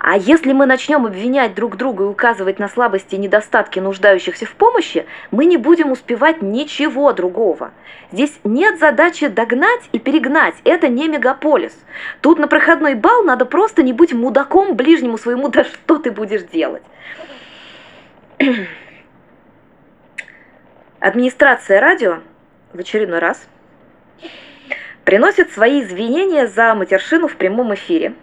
А 0.00 0.16
если 0.16 0.52
мы 0.52 0.66
начнем 0.66 1.06
обвинять 1.06 1.54
друг 1.54 1.76
друга 1.76 2.04
и 2.04 2.06
указывать 2.06 2.60
на 2.60 2.68
слабости 2.68 3.16
и 3.16 3.18
недостатки 3.18 3.80
нуждающихся 3.80 4.46
в 4.46 4.52
помощи, 4.52 5.06
мы 5.32 5.44
не 5.44 5.56
будем 5.56 5.90
успевать 5.90 6.40
ничего 6.40 7.12
другого. 7.12 7.72
Здесь 8.12 8.38
нет 8.44 8.78
задачи 8.78 9.26
догнать 9.26 9.80
и 9.90 9.98
перегнать, 9.98 10.54
это 10.64 10.88
не 10.88 11.08
мегаполис. 11.08 11.76
Тут 12.20 12.38
на 12.38 12.46
проходной 12.46 12.94
бал 12.94 13.24
надо 13.24 13.44
просто 13.44 13.82
не 13.82 13.92
быть 13.92 14.12
мудаком 14.12 14.76
ближнему 14.76 15.18
своему, 15.18 15.48
да 15.48 15.64
что 15.64 15.98
ты 15.98 16.12
будешь 16.12 16.44
делать? 16.44 16.82
Администрация 21.00 21.80
радио 21.80 22.20
в 22.72 22.78
очередной 22.78 23.18
раз 23.18 23.48
приносит 25.04 25.50
свои 25.52 25.82
извинения 25.82 26.46
за 26.46 26.74
матершину 26.74 27.26
в 27.26 27.34
прямом 27.34 27.74
эфире– 27.74 28.14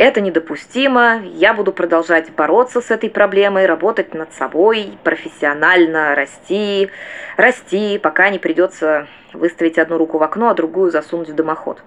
это 0.00 0.22
недопустимо, 0.22 1.20
я 1.34 1.52
буду 1.52 1.72
продолжать 1.72 2.30
бороться 2.30 2.80
с 2.80 2.90
этой 2.90 3.10
проблемой, 3.10 3.66
работать 3.66 4.14
над 4.14 4.32
собой, 4.32 4.98
профессионально 5.04 6.14
расти, 6.14 6.88
расти, 7.36 7.98
пока 7.98 8.30
не 8.30 8.38
придется 8.38 9.08
выставить 9.34 9.76
одну 9.76 9.98
руку 9.98 10.16
в 10.16 10.22
окно, 10.22 10.48
а 10.48 10.54
другую 10.54 10.90
засунуть 10.90 11.28
в 11.28 11.34
дымоход. 11.34 11.82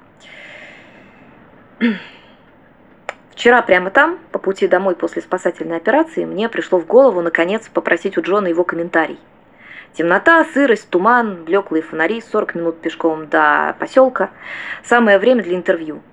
Вчера 3.32 3.64
прямо 3.64 3.90
там, 3.90 4.20
по 4.32 4.38
пути 4.38 4.68
домой 4.68 4.96
после 4.96 5.24
спасательной 5.24 5.78
операции, 5.78 6.24
мне 6.24 6.50
пришло 6.50 6.78
в 6.78 6.86
голову, 6.86 7.20
наконец, 7.22 7.68
попросить 7.68 8.16
у 8.20 8.22
Джона 8.22 8.46
его 8.46 8.64
комментарий. 8.64 9.18
Темнота, 9.94 10.46
сырость, 10.54 10.88
туман, 10.90 11.46
блеклые 11.46 11.82
фонари, 11.82 12.22
40 12.22 12.54
минут 12.54 12.80
пешком 12.80 13.28
до 13.28 13.76
поселка. 13.80 14.30
Самое 14.84 15.18
время 15.18 15.42
для 15.42 15.56
интервью. 15.56 16.04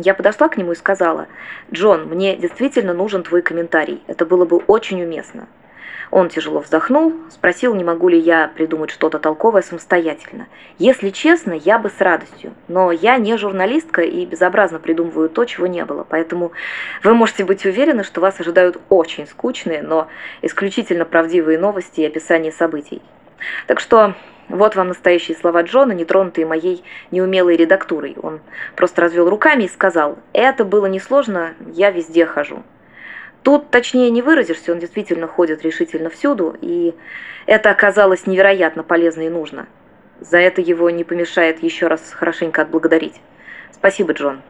Я 0.00 0.14
подошла 0.14 0.48
к 0.48 0.56
нему 0.56 0.72
и 0.72 0.76
сказала, 0.76 1.26
«Джон, 1.72 2.06
мне 2.06 2.36
действительно 2.36 2.94
нужен 2.94 3.24
твой 3.24 3.42
комментарий. 3.42 4.00
Это 4.06 4.24
было 4.24 4.44
бы 4.44 4.58
очень 4.58 5.02
уместно». 5.02 5.48
Он 6.12 6.28
тяжело 6.28 6.60
вздохнул, 6.60 7.12
спросил, 7.30 7.74
не 7.74 7.82
могу 7.82 8.08
ли 8.08 8.16
я 8.16 8.48
придумать 8.54 8.90
что-то 8.90 9.18
толковое 9.18 9.60
самостоятельно. 9.60 10.46
Если 10.78 11.10
честно, 11.10 11.52
я 11.52 11.80
бы 11.80 11.90
с 11.90 12.00
радостью, 12.00 12.54
но 12.68 12.92
я 12.92 13.18
не 13.18 13.36
журналистка 13.36 14.02
и 14.02 14.24
безобразно 14.24 14.78
придумываю 14.78 15.28
то, 15.28 15.44
чего 15.44 15.66
не 15.66 15.84
было, 15.84 16.06
поэтому 16.08 16.52
вы 17.02 17.14
можете 17.14 17.44
быть 17.44 17.66
уверены, 17.66 18.04
что 18.04 18.20
вас 18.20 18.38
ожидают 18.38 18.80
очень 18.88 19.26
скучные, 19.26 19.82
но 19.82 20.06
исключительно 20.42 21.06
правдивые 21.06 21.58
новости 21.58 22.02
и 22.02 22.06
описание 22.06 22.52
событий. 22.52 23.02
Так 23.66 23.80
что 23.80 24.14
вот 24.48 24.76
вам 24.76 24.88
настоящие 24.88 25.36
слова 25.36 25.62
Джона, 25.62 25.92
не 25.92 26.04
тронутые 26.04 26.46
моей 26.46 26.82
неумелой 27.10 27.56
редактурой. 27.56 28.16
Он 28.22 28.40
просто 28.76 29.02
развел 29.02 29.28
руками 29.28 29.64
и 29.64 29.68
сказал, 29.68 30.18
«Это 30.32 30.64
было 30.64 30.86
несложно, 30.86 31.54
я 31.74 31.90
везде 31.90 32.24
хожу». 32.24 32.62
Тут 33.42 33.70
точнее 33.70 34.10
не 34.10 34.22
выразишься, 34.22 34.72
он 34.72 34.78
действительно 34.78 35.26
ходит 35.26 35.62
решительно 35.62 36.10
всюду, 36.10 36.56
и 36.60 36.94
это 37.46 37.70
оказалось 37.70 38.26
невероятно 38.26 38.82
полезно 38.82 39.22
и 39.22 39.28
нужно. 39.28 39.66
За 40.20 40.38
это 40.38 40.60
его 40.60 40.90
не 40.90 41.04
помешает 41.04 41.62
еще 41.62 41.86
раз 41.86 42.00
хорошенько 42.12 42.62
отблагодарить. 42.62 43.20
Спасибо, 43.72 44.12
Джон. 44.12 44.42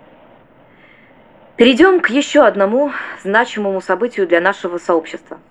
Перейдем 1.57 2.01
к 2.01 2.09
еще 2.09 2.45
одному 2.45 2.93
значимому 3.23 3.81
событию 3.81 4.27
для 4.27 4.41
нашего 4.41 4.79
сообщества– 4.79 5.39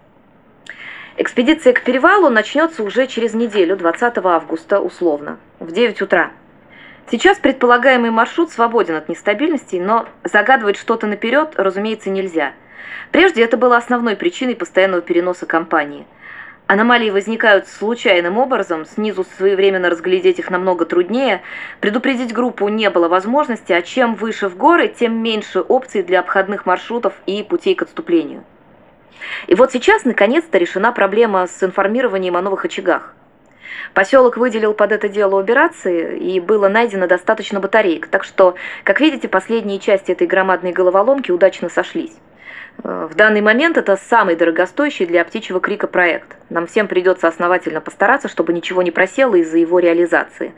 Экспедиция 1.20 1.74
к 1.74 1.82
перевалу 1.82 2.30
начнется 2.30 2.84
уже 2.84 3.08
через 3.08 3.34
неделю, 3.34 3.76
20 3.76 4.20
августа, 4.20 4.80
условно, 4.80 5.40
в 5.60 5.72
9 5.72 6.04
утра. 6.04 6.30
Сейчас 7.10 7.40
предполагаемый 7.40 8.12
маршрут 8.12 8.52
свободен 8.52 8.94
от 8.94 9.10
нестабильностей, 9.10 9.80
но 9.80 10.06
загадывать 10.24 10.78
что-то 10.78 11.08
наперед, 11.08 11.54
разумеется, 11.56 12.12
нельзя. 12.12 12.54
Прежде 13.12 13.44
это 13.44 13.58
было 13.58 13.78
основной 13.78 14.16
причиной 14.16 14.56
постоянного 14.56 15.02
переноса 15.02 15.48
компании. 15.48 16.06
Аномалии 16.68 17.10
возникают 17.10 17.68
случайным 17.68 18.38
образом, 18.38 18.86
снизу 18.86 19.26
своевременно 19.38 19.90
разглядеть 19.90 20.38
их 20.38 20.52
намного 20.52 20.86
труднее, 20.86 21.42
предупредить 21.80 22.32
группу 22.32 22.68
не 22.68 22.92
было 22.92 23.08
возможности, 23.08 23.74
а 23.74 23.82
чем 23.82 24.14
выше 24.14 24.50
в 24.50 24.56
горы, 24.56 24.88
тем 24.88 25.18
меньше 25.24 25.62
опций 25.62 26.04
для 26.04 26.20
обходных 26.20 26.68
маршрутов 26.68 27.16
и 27.26 27.42
путей 27.42 27.74
к 27.74 27.82
отступлению. 27.82 28.44
И 29.48 29.56
вот 29.56 29.72
сейчас 29.72 30.06
наконец-то 30.06 30.58
решена 30.58 30.92
проблема 30.92 31.48
с 31.48 31.64
информированием 31.64 32.36
о 32.38 32.42
новых 32.42 32.66
очагах. 32.66 33.14
Поселок 33.94 34.38
выделил 34.38 34.74
под 34.74 34.92
это 34.92 35.10
дело 35.10 35.40
операции, 35.40 36.18
и 36.18 36.40
было 36.40 36.68
найдено 36.68 37.08
достаточно 37.08 37.60
батареек, 37.60 38.08
так 38.08 38.24
что, 38.24 38.56
как 38.84 39.00
видите, 39.00 39.28
последние 39.28 39.80
части 39.80 40.12
этой 40.12 40.28
громадной 40.28 40.72
головоломки 40.72 41.32
удачно 41.32 41.70
сошлись. 41.70 42.14
В 42.84 43.16
данный 43.16 43.42
момент 43.42 43.76
это 43.78 43.98
самый 43.98 44.36
дорогостоящий 44.36 45.08
для 45.08 45.26
птичьего 45.26 45.60
крика 45.60 45.88
проект. 45.88 46.36
Нам 46.50 46.68
всем 46.68 46.88
придется 46.88 47.28
основательно 47.28 47.82
постараться, 47.82 48.28
чтобы 48.28 48.54
ничего 48.54 48.84
не 48.84 48.92
просело 48.92 49.36
из-за 49.36 49.58
его 49.58 49.80
реализации. 49.80 50.54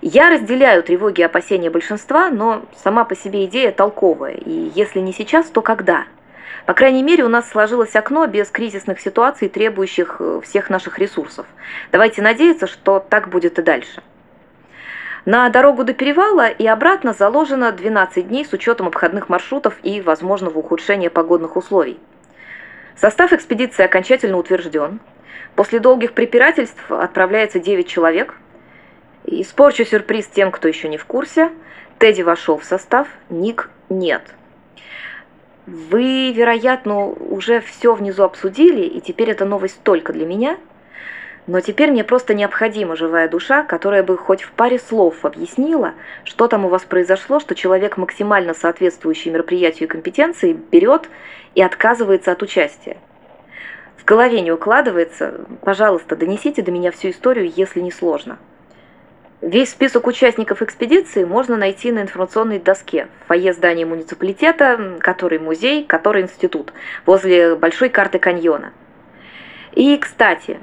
Я 0.00 0.30
разделяю 0.30 0.82
тревоги 0.82 1.20
и 1.20 1.24
опасения 1.24 1.70
большинства, 1.70 2.30
но 2.30 2.64
сама 2.82 3.04
по 3.04 3.14
себе 3.14 3.44
идея 3.44 3.70
толковая, 3.70 4.34
и 4.34 4.72
если 4.74 5.00
не 5.00 5.12
сейчас, 5.12 5.46
то 5.46 5.60
когда? 5.60 6.06
По 6.66 6.74
крайней 6.74 7.02
мере, 7.02 7.24
у 7.24 7.28
нас 7.28 7.48
сложилось 7.48 7.96
окно 7.96 8.26
без 8.26 8.48
кризисных 8.50 9.00
ситуаций, 9.00 9.48
требующих 9.48 10.16
э, 10.20 10.40
всех 10.44 10.70
наших 10.70 10.98
ресурсов. 10.98 11.46
Давайте 11.90 12.22
надеяться, 12.22 12.66
что 12.66 13.00
так 13.00 13.28
будет 13.28 13.58
и 13.58 13.62
дальше. 13.62 14.02
На 15.24 15.48
дорогу 15.50 15.84
до 15.84 15.94
перевала 15.94 16.48
и 16.48 16.66
обратно 16.66 17.12
заложено 17.12 17.70
12 17.70 18.26
дней 18.26 18.44
с 18.44 18.52
учетом 18.52 18.88
обходных 18.88 19.28
маршрутов 19.28 19.74
и 19.82 20.00
возможного 20.00 20.58
ухудшения 20.58 21.10
погодных 21.10 21.56
условий. 21.56 21.98
Состав 22.96 23.32
экспедиции 23.32 23.84
окончательно 23.84 24.36
утвержден. 24.36 25.00
После 25.54 25.78
долгих 25.78 26.12
препирательств 26.12 26.90
отправляется 26.90 27.60
9 27.60 27.86
человек. 27.86 28.34
Испорчу 29.24 29.84
сюрприз 29.84 30.26
тем, 30.26 30.50
кто 30.50 30.66
еще 30.66 30.88
не 30.88 30.98
в 30.98 31.04
курсе. 31.04 31.50
Тедди 31.98 32.22
вошел 32.22 32.58
в 32.58 32.64
состав, 32.64 33.06
Ник 33.30 33.70
нет. 33.88 34.22
Вы, 35.66 36.32
вероятно, 36.32 37.06
уже 37.06 37.60
все 37.60 37.94
внизу 37.94 38.24
обсудили, 38.24 38.82
и 38.82 39.00
теперь 39.00 39.30
эта 39.30 39.44
новость 39.44 39.80
только 39.82 40.12
для 40.12 40.26
меня– 40.26 40.56
но 41.48 41.60
теперь 41.60 41.90
мне 41.90 42.04
просто 42.04 42.34
необходима 42.34 42.94
живая 42.94 43.28
душа, 43.28 43.64
которая 43.64 44.04
бы 44.04 44.16
хоть 44.16 44.42
в 44.42 44.52
паре 44.52 44.78
слов 44.78 45.24
объяснила, 45.24 45.94
что 46.22 46.46
там 46.46 46.64
у 46.64 46.68
вас 46.68 46.82
произошло, 46.84 47.40
что 47.40 47.56
человек, 47.56 47.96
максимально 47.96 48.54
соответствующий 48.54 49.32
мероприятию 49.32 49.88
и 49.88 49.90
компетенции, 49.90 50.52
берет 50.52 51.08
и 51.56 51.62
отказывается 51.62 52.30
от 52.30 52.42
участия. 52.42 52.96
В 53.96 54.04
голове 54.04 54.40
не 54.40 54.52
укладывается. 54.52 55.44
Пожалуйста, 55.62 56.14
донесите 56.14 56.62
до 56.62 56.70
меня 56.70 56.92
всю 56.92 57.10
историю, 57.10 57.52
если 57.54 57.80
не 57.80 57.90
сложно. 57.90 58.38
Весь 59.42 59.70
список 59.70 60.06
участников 60.06 60.62
экспедиции 60.62 61.24
можно 61.24 61.56
найти 61.56 61.90
на 61.90 62.02
информационной 62.02 62.60
доске 62.60 63.08
в 63.24 63.26
фойе 63.26 63.52
здания 63.52 63.84
муниципалитета, 63.84 64.98
который 65.00 65.40
музей, 65.40 65.84
который 65.84 66.22
институт, 66.22 66.72
возле 67.06 67.56
большой 67.56 67.88
карты 67.88 68.20
каньона. 68.20 68.72
И, 69.72 69.96
кстати, 69.96 70.60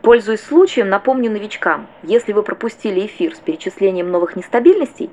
пользуясь 0.00 0.40
случаем, 0.40 0.88
напомню 0.88 1.30
новичкам, 1.30 1.88
если 2.02 2.32
вы 2.32 2.42
пропустили 2.42 3.04
эфир 3.04 3.34
с 3.34 3.38
перечислением 3.38 4.10
новых 4.10 4.34
нестабильностей 4.34 5.10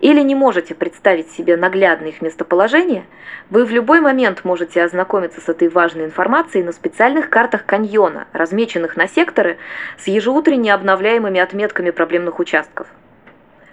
или 0.00 0.22
не 0.22 0.34
можете 0.34 0.74
представить 0.74 1.30
себе 1.30 1.58
наглядно 1.58 2.06
их 2.06 2.22
местоположение, 2.22 3.04
вы 3.50 3.66
в 3.66 3.70
любой 3.70 4.00
момент 4.00 4.44
можете 4.44 4.82
ознакомиться 4.82 5.42
с 5.42 5.48
этой 5.50 5.68
важной 5.68 6.06
информацией 6.06 6.64
на 6.64 6.72
специальных 6.72 7.28
картах 7.28 7.66
каньона, 7.66 8.28
размеченных 8.32 8.96
на 8.96 9.08
секторы 9.08 9.58
с 9.98 10.06
ежеутренне 10.06 10.72
обновляемыми 10.72 11.38
отметками 11.38 11.90
проблемных 11.90 12.38
участков. 12.38 12.86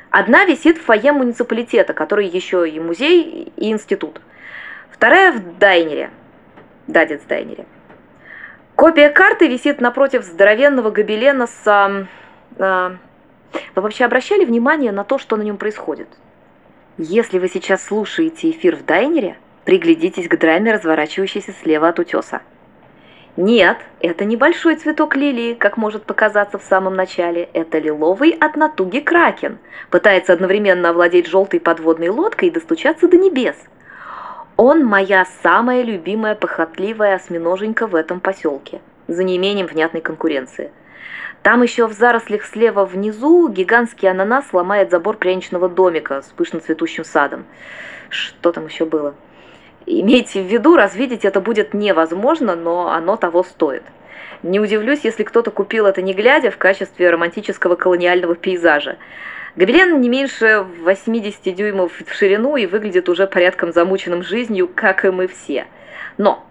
Одна 0.10 0.44
висит 0.44 0.78
в 0.78 0.84
фойе 0.84 1.14
муниципалитета, 1.14 1.94
который 1.94 2.28
еще 2.28 2.70
и 2.70 2.78
музей, 2.80 3.54
и 3.56 3.72
институт. 3.72 4.20
Вторая 4.92 5.32
в 5.32 5.58
Дайнере, 5.58 6.12
Дадец 6.88 7.22
Дайнере. 7.28 7.66
Копия 8.84 9.12
карты 9.12 9.48
висит 9.48 9.80
напротив 9.80 10.26
здоровенного 10.26 10.92
гобелена 10.92 11.48
с... 11.48 12.06
А, 12.60 12.98
вы 13.76 13.82
вообще 13.82 14.04
обращали 14.04 14.44
внимание 14.44 14.92
на 14.92 15.06
то, 15.06 15.18
что 15.18 15.38
на 15.38 15.42
нем 15.42 15.56
происходит? 15.56 16.10
Если 16.98 17.40
вы 17.40 17.48
сейчас 17.48 17.86
слушаете 17.86 18.52
эфир 18.52 18.76
в 18.76 18.84
Дайнере, 18.84 19.38
приглядитесь 19.64 20.28
к 20.28 20.38
драме, 20.38 20.74
разворачивающейся 20.74 21.54
слева 21.54 21.88
от 21.88 22.00
утеса. 22.00 22.42
Нет, 23.38 23.78
это 24.02 24.26
небольшой 24.26 24.76
цветок 24.76 25.16
лилии, 25.16 25.54
как 25.54 25.78
может 25.78 26.04
показаться 26.04 26.58
в 26.58 26.64
самом 26.64 26.98
начале. 26.98 27.48
Это 27.54 27.80
лиловый 27.80 28.32
от 28.32 28.58
натуги 28.58 29.00
кракен. 29.00 29.60
Пытается 29.92 30.34
одновременно 30.34 30.90
овладеть 30.90 31.28
желтой 31.28 31.62
подводной 31.62 32.10
лодкой 32.10 32.50
и 32.50 32.52
достучаться 32.52 33.08
до 33.08 33.16
небес– 33.16 33.56
он 34.58 34.86
моя 34.86 35.26
самая 35.42 35.82
любимая 35.82 36.36
похотливая 36.36 37.16
осьминоженька 37.16 37.88
в 37.88 37.96
этом 37.96 38.20
поселке, 38.20 38.82
за 39.08 39.24
неимением 39.24 39.68
внятной 39.68 40.02
конкуренции. 40.02 40.72
Там 41.42 41.62
еще 41.62 41.88
в 41.88 41.94
зарослях 41.94 42.46
слева 42.46 42.86
внизу 42.86 43.50
гигантский 43.50 44.10
ананас 44.10 44.54
ломает 44.54 44.92
забор 44.92 45.18
пряничного 45.18 45.68
домика 45.68 46.22
с 46.22 46.28
пышно 46.28 46.60
цветущим 46.60 47.04
садом. 47.04 47.46
Что 48.10 48.52
там 48.52 48.68
еще 48.68 48.86
было? 48.86 49.16
Имейте 49.86 50.42
в 50.42 50.46
виду, 50.46 50.78
развидеть 50.78 51.26
это 51.26 51.42
будет 51.42 51.74
невозможно, 51.74 52.56
но 52.56 52.92
оно 52.92 53.18
того 53.18 53.44
стоит. 53.44 53.84
Не 54.42 54.60
удивлюсь, 54.60 55.02
если 55.04 55.24
кто-то 55.24 55.52
купил 55.52 55.86
это 55.86 56.02
не 56.02 56.14
глядя 56.14 56.52
в 56.52 56.58
качестве 56.58 57.10
романтического 57.10 57.76
колониального 57.76 58.36
пейзажа. 58.36 58.98
Гобелен 59.56 60.02
не 60.02 60.10
меньше 60.10 60.66
80 60.80 61.56
дюймов 61.56 61.92
в 61.94 62.14
ширину 62.14 62.58
и 62.58 62.66
выглядит 62.66 63.08
уже 63.08 63.28
порядком 63.28 63.72
замученным 63.72 64.24
жизнью, 64.24 64.70
как 64.74 65.06
и 65.06 65.12
мы 65.12 65.28
все. 65.28 65.68
Но 66.18 66.44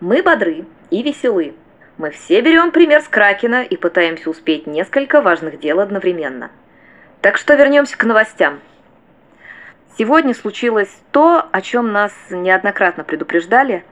мы 0.00 0.22
бодры 0.22 0.64
и 0.90 1.02
веселы. 1.02 1.54
Мы 1.96 2.10
все 2.10 2.40
берем 2.40 2.72
пример 2.72 3.02
с 3.02 3.08
Кракена 3.08 3.62
и 3.62 3.76
пытаемся 3.76 4.30
успеть 4.30 4.66
несколько 4.66 5.20
важных 5.20 5.60
дел 5.60 5.78
одновременно. 5.78 6.50
Так 7.20 7.36
что 7.36 7.54
вернемся 7.54 7.96
к 7.96 8.04
новостям. 8.04 8.60
Сегодня 9.96 10.34
случилось 10.34 10.90
то, 11.12 11.46
о 11.52 11.60
чем 11.60 11.92
нас 11.92 12.12
неоднократно 12.30 13.04
предупреждали, 13.04 13.84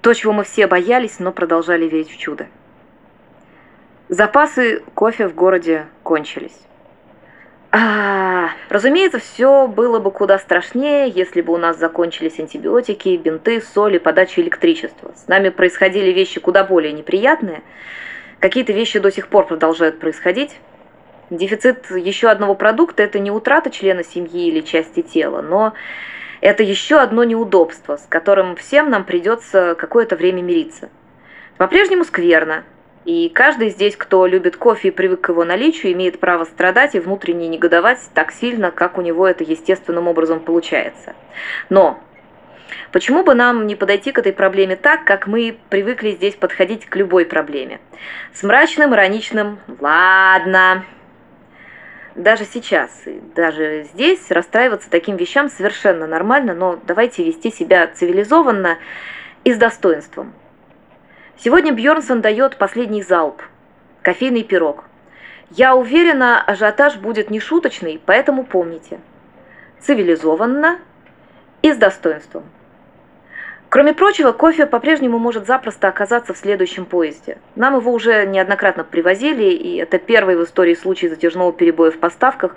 то, 0.00 0.12
чего 0.14 0.32
мы 0.32 0.42
все 0.42 0.66
боялись, 0.66 1.20
но 1.20 1.30
продолжали 1.30 1.84
верить 1.84 2.10
в 2.10 2.18
чудо. 2.18 2.48
Запасы 4.08 4.82
кофе 4.94 5.28
в 5.28 5.34
городе 5.34 5.86
кончились. 6.02 6.58
А, 7.78 8.52
разумеется, 8.70 9.18
все 9.18 9.66
было 9.66 9.98
бы 9.98 10.10
куда 10.10 10.38
страшнее, 10.38 11.10
если 11.10 11.42
бы 11.42 11.52
у 11.52 11.58
нас 11.58 11.78
закончились 11.78 12.38
антибиотики, 12.38 13.14
бинты, 13.18 13.60
соль 13.60 13.96
и 13.96 13.98
подача 13.98 14.40
электричества. 14.40 15.12
С 15.14 15.28
нами 15.28 15.50
происходили 15.50 16.10
вещи 16.10 16.40
куда 16.40 16.64
более 16.64 16.94
неприятные. 16.94 17.60
Какие-то 18.38 18.72
вещи 18.72 18.98
до 18.98 19.12
сих 19.12 19.28
пор 19.28 19.46
продолжают 19.46 20.00
происходить. 20.00 20.52
Дефицит 21.28 21.90
еще 21.90 22.28
одного 22.28 22.54
продукта– 22.54 23.02
это 23.02 23.18
не 23.18 23.30
утрата 23.30 23.68
члена 23.68 24.04
семьи 24.04 24.48
или 24.48 24.62
части 24.62 25.02
тела, 25.02 25.42
но 25.42 25.74
это 26.40 26.62
еще 26.62 26.96
одно 26.96 27.24
неудобство, 27.24 27.98
с 27.98 28.06
которым 28.08 28.56
всем 28.56 28.88
нам 28.88 29.04
придется 29.04 29.74
какое-то 29.78 30.16
время 30.16 30.40
мириться. 30.40 30.88
По-прежнему 31.58 32.04
скверно– 32.04 32.64
и 33.06 33.28
каждый 33.28 33.70
здесь, 33.70 33.96
кто 33.96 34.26
любит 34.26 34.56
кофе 34.56 34.88
и 34.88 34.90
привык 34.90 35.20
к 35.20 35.28
его 35.28 35.44
наличию, 35.44 35.92
имеет 35.92 36.18
право 36.18 36.44
страдать 36.44 36.96
и 36.96 36.98
внутренне 36.98 37.46
негодовать 37.46 38.00
так 38.14 38.32
сильно, 38.32 38.72
как 38.72 38.98
у 38.98 39.00
него 39.00 39.28
это 39.28 39.44
естественным 39.44 40.08
образом 40.08 40.40
получается. 40.40 41.14
Но 41.68 42.02
почему 42.90 43.22
бы 43.22 43.34
нам 43.34 43.68
не 43.68 43.76
подойти 43.76 44.10
к 44.10 44.18
этой 44.18 44.32
проблеме 44.32 44.74
так, 44.74 45.04
как 45.04 45.28
мы 45.28 45.56
привыкли 45.70 46.10
здесь 46.10 46.34
подходить 46.34 46.86
к 46.86 46.96
любой 46.96 47.26
проблеме? 47.26 47.78
С 48.34 48.42
мрачным, 48.42 48.92
ироничным 48.92 49.60
«ладно». 49.78 50.84
Даже 52.16 52.44
сейчас, 52.44 52.90
даже 53.36 53.86
здесь 53.92 54.32
расстраиваться 54.32 54.90
таким 54.90 55.16
вещам 55.16 55.48
совершенно 55.48 56.08
нормально, 56.08 56.54
но 56.54 56.80
давайте 56.84 57.22
вести 57.22 57.52
себя 57.52 57.86
цивилизованно 57.86 58.78
и 59.44 59.52
с 59.52 59.58
достоинством. 59.58 60.32
Сегодня 61.38 61.72
Бьорнсон 61.72 62.22
дает 62.22 62.56
последний 62.56 63.02
залп. 63.02 63.42
Кофейный 64.00 64.42
пирог. 64.42 64.84
Я 65.50 65.76
уверена, 65.76 66.42
ажиотаж 66.42 66.96
будет 66.96 67.28
нешуточный, 67.28 68.00
поэтому 68.04 68.42
помните. 68.42 68.98
Цивилизованно 69.80 70.78
и 71.60 71.72
с 71.72 71.76
достоинством. 71.76 72.44
Кроме 73.68 73.92
прочего, 73.92 74.32
кофе 74.32 74.64
по-прежнему 74.64 75.18
может 75.18 75.46
запросто 75.46 75.88
оказаться 75.88 76.32
в 76.32 76.38
следующем 76.38 76.86
поезде. 76.86 77.36
Нам 77.54 77.76
его 77.76 77.92
уже 77.92 78.24
неоднократно 78.24 78.84
привозили, 78.84 79.44
и 79.44 79.76
это 79.76 79.98
первый 79.98 80.36
в 80.36 80.44
истории 80.44 80.74
случай 80.74 81.08
затяжного 81.08 81.52
перебоя 81.52 81.90
в 81.90 81.98
поставках. 81.98 82.54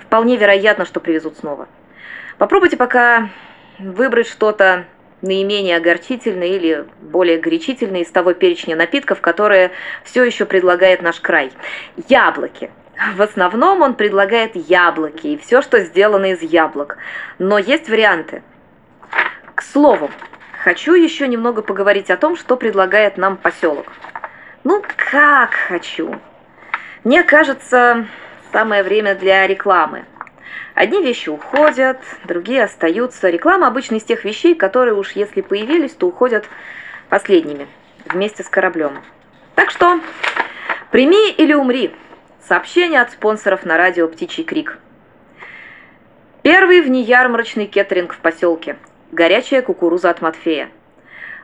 Вполне 0.00 0.36
вероятно, 0.36 0.86
что 0.86 1.00
привезут 1.00 1.36
снова. 1.36 1.68
Попробуйте 2.38 2.78
пока 2.78 3.28
выбрать 3.78 4.26
что-то 4.26 4.86
наименее 5.22 5.76
огорчительный 5.76 6.50
или 6.50 6.84
более 7.00 7.38
горячительный 7.38 8.02
из 8.02 8.10
того 8.10 8.34
перечня 8.34 8.76
напитков, 8.76 9.20
которые 9.20 9.70
все 10.04 10.24
еще 10.24 10.44
предлагает 10.44 11.00
наш 11.02 11.20
край. 11.20 11.52
Яблоки. 12.08 12.70
В 13.14 13.22
основном 13.22 13.82
он 13.82 13.94
предлагает 13.94 14.54
яблоки 14.54 15.28
и 15.28 15.38
все, 15.38 15.62
что 15.62 15.80
сделано 15.80 16.32
из 16.32 16.42
яблок. 16.42 16.98
Но 17.38 17.58
есть 17.58 17.88
варианты. 17.88 18.42
К 19.54 19.62
слову, 19.62 20.10
хочу 20.62 20.94
еще 20.94 21.26
немного 21.26 21.62
поговорить 21.62 22.10
о 22.10 22.16
том, 22.16 22.36
что 22.36 22.56
предлагает 22.56 23.16
нам 23.16 23.36
поселок. 23.36 23.86
Ну, 24.64 24.82
как 25.10 25.54
хочу. 25.54 26.14
Мне 27.04 27.24
кажется, 27.24 28.06
самое 28.52 28.82
время 28.82 29.14
для 29.14 29.46
рекламы. 29.46 30.04
Одни 30.74 31.02
вещи 31.02 31.28
уходят, 31.28 31.98
другие 32.24 32.64
остаются. 32.64 33.28
Реклама 33.28 33.66
обычно 33.66 33.96
из 33.96 34.04
тех 34.04 34.24
вещей, 34.24 34.54
которые 34.54 34.94
уж 34.94 35.12
если 35.12 35.42
появились, 35.42 35.92
то 35.92 36.06
уходят 36.06 36.46
последними, 37.08 37.68
вместе 38.06 38.42
с 38.42 38.48
кораблем. 38.48 39.02
Так 39.54 39.70
что, 39.70 40.00
прими 40.90 41.30
или 41.30 41.52
умри. 41.52 41.94
Сообщение 42.48 43.00
от 43.00 43.12
спонсоров 43.12 43.64
на 43.64 43.76
радио 43.76 44.08
«Птичий 44.08 44.44
крик». 44.44 44.78
Первый 46.42 46.80
внеярмарочный 46.80 47.66
кеттеринг 47.66 48.14
в 48.14 48.18
поселке. 48.18 48.76
Горячая 49.12 49.62
кукуруза 49.62 50.10
от 50.10 50.22
Матфея. 50.22 50.70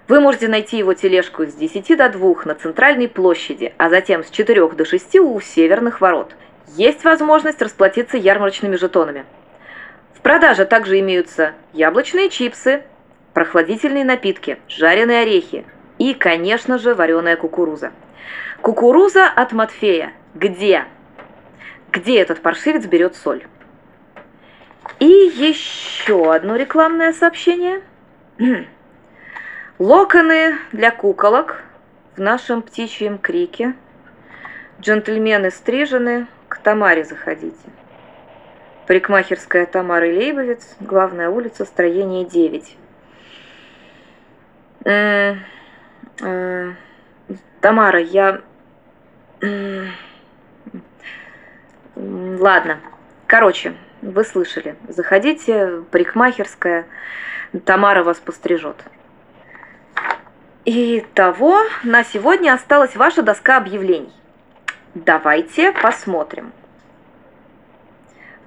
Вы 0.08 0.20
можете 0.20 0.48
найти 0.48 0.78
его 0.78 0.94
тележку 0.94 1.44
с 1.44 1.52
10 1.52 1.96
до 1.96 2.08
2 2.08 2.34
на 2.46 2.54
центральной 2.54 3.08
площади, 3.08 3.74
а 3.76 3.90
затем 3.90 4.24
с 4.24 4.30
4 4.30 4.68
до 4.70 4.84
6 4.86 5.16
у 5.16 5.38
северных 5.40 6.00
ворот. 6.00 6.34
Есть 6.76 7.04
возможность 7.04 7.62
расплатиться 7.62 8.16
ярмарочными 8.16 8.76
жетонами. 8.76 9.24
В 10.14 10.20
продаже 10.20 10.64
также 10.64 10.98
имеются 11.00 11.54
яблочные 11.72 12.28
чипсы, 12.28 12.82
прохладительные 13.32 14.04
напитки, 14.04 14.58
жареные 14.68 15.22
орехи 15.22 15.64
и, 15.98 16.14
конечно 16.14 16.78
же, 16.78 16.94
вареная 16.94 17.36
кукуруза. 17.36 17.92
Кукуруза 18.60 19.26
от 19.26 19.52
Матфея. 19.52 20.12
Где? 20.34 20.84
Где 21.90 22.20
этот 22.20 22.42
паршивец 22.42 22.84
берет 22.84 23.16
соль? 23.16 23.46
И 24.98 25.06
еще 25.06 26.32
одно 26.34 26.56
рекламное 26.56 27.12
сообщение. 27.12 27.80
Локоны 29.78 30.58
для 30.72 30.90
куколок 30.90 31.62
в 32.16 32.20
нашем 32.20 32.62
птичьем 32.62 33.18
крике. 33.18 33.74
Джентльмены 34.80 35.50
стрижены, 35.50 36.26
Тамаре 36.68 37.02
заходите. 37.02 37.56
Парикмахерская 38.86 39.64
Тамара 39.64 40.04
Лейбовец, 40.04 40.76
главная 40.80 41.30
улица, 41.30 41.64
строение 41.64 42.26
9. 42.26 42.76
Э, 44.84 45.36
э, 46.20 46.72
Тамара, 47.62 48.00
я... 48.00 48.42
Ладно. 51.96 52.80
Короче, 53.26 53.72
вы 54.02 54.22
слышали. 54.24 54.76
Заходите, 54.88 55.84
парикмахерская. 55.90 56.84
Тамара 57.64 58.02
вас 58.02 58.18
пострижет. 58.18 58.76
Итого, 60.66 61.62
на 61.82 62.04
сегодня 62.04 62.52
осталась 62.52 62.94
ваша 62.94 63.22
доска 63.22 63.56
объявлений. 63.56 64.12
Давайте 64.94 65.72
посмотрим. 65.72 66.52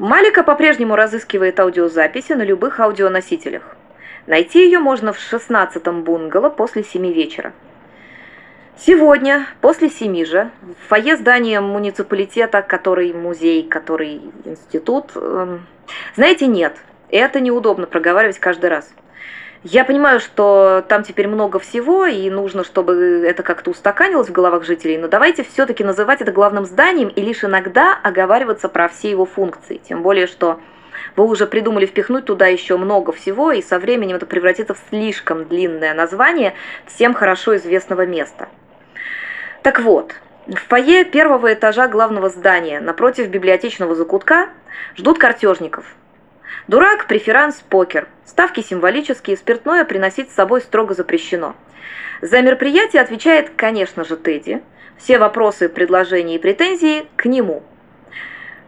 Малика 0.01 0.41
по-прежнему 0.41 0.95
разыскивает 0.95 1.59
аудиозаписи 1.59 2.33
на 2.33 2.41
любых 2.41 2.79
аудионосителях. 2.79 3.75
Найти 4.25 4.65
ее 4.65 4.79
можно 4.79 5.13
в 5.13 5.17
16-м 5.19 6.01
бунгало 6.03 6.49
после 6.49 6.83
7 6.83 7.13
вечера. 7.13 7.53
Сегодня, 8.75 9.45
после 9.61 9.91
семи 9.91 10.25
же, 10.25 10.49
в 10.63 10.89
фойе 10.89 11.17
здания 11.17 11.61
муниципалитета, 11.61 12.63
который 12.63 13.13
музей, 13.13 13.61
который 13.61 14.21
институт... 14.43 15.11
Э, 15.13 15.59
знаете, 16.15 16.47
нет, 16.47 16.77
это 17.11 17.39
неудобно 17.39 17.85
проговаривать 17.85 18.39
каждый 18.39 18.71
раз. 18.71 18.91
Я 19.63 19.86
понимаю, 19.86 20.19
что 20.19 20.84
там 20.88 21.04
теперь 21.04 21.28
много 21.28 21.60
всего, 21.60 22.08
и 22.08 22.32
нужно, 22.32 22.63
чтобы 22.63 23.24
это 23.28 23.43
как-то 23.43 23.69
устаканилось 23.69 24.30
в 24.30 24.32
головах 24.32 24.63
жителей, 24.63 24.97
но 24.97 25.08
давайте 25.08 25.43
все-таки 25.43 25.84
называть 25.84 26.19
это 26.19 26.32
главным 26.32 26.65
зданием 26.65 27.10
и 27.10 27.21
лишь 27.21 27.43
иногда 27.43 27.95
оговариваться 28.02 28.69
про 28.69 28.88
все 28.88 29.12
его 29.12 29.26
функции. 29.26 29.80
Тем 29.88 30.02
более, 30.02 30.26
что 30.26 30.60
вы 31.15 31.28
уже 31.28 31.45
придумали 31.45 31.86
впихнуть 31.86 32.26
туда 32.26 32.47
еще 32.47 32.76
много 32.76 33.12
всего, 33.12 33.52
и 33.52 33.62
со 33.62 33.78
временем 33.78 34.15
это 34.15 34.26
превратится 34.26 34.74
в 34.74 34.80
слишком 34.89 35.45
длинное 35.45 35.93
название 35.93 36.56
всем 36.88 37.13
хорошо 37.13 37.56
известного 37.58 38.08
места. 38.08 38.50
Так 39.62 39.80
вот, 39.82 40.15
в 40.47 40.58
фойе 40.69 41.06
первого 41.06 41.54
этажа 41.54 41.88
главного 41.88 42.30
здания 42.30 42.80
напротив 42.80 43.28
библиотечного 43.28 43.93
закутка 43.93 44.50
ждут 44.95 45.19
картежников– 45.19 45.86
Дурак, 46.67 47.07
преферанс, 47.07 47.61
покер. 47.69 48.07
Ставки 48.25 48.61
символические, 48.61 49.37
спиртное 49.37 49.83
приносить 49.83 50.31
с 50.31 50.35
собой 50.35 50.61
строго 50.61 50.93
запрещено. 50.93 51.55
За 52.21 52.41
мероприятие 52.41 53.01
отвечает, 53.01 53.51
конечно 53.55 54.05
же, 54.05 54.15
Тедди. 54.15 54.61
Все 54.97 55.17
вопросы, 55.17 55.67
предложения 55.67 56.35
и 56.35 56.39
претензии 56.39 57.05
к 57.15 57.25
нему. 57.25 57.63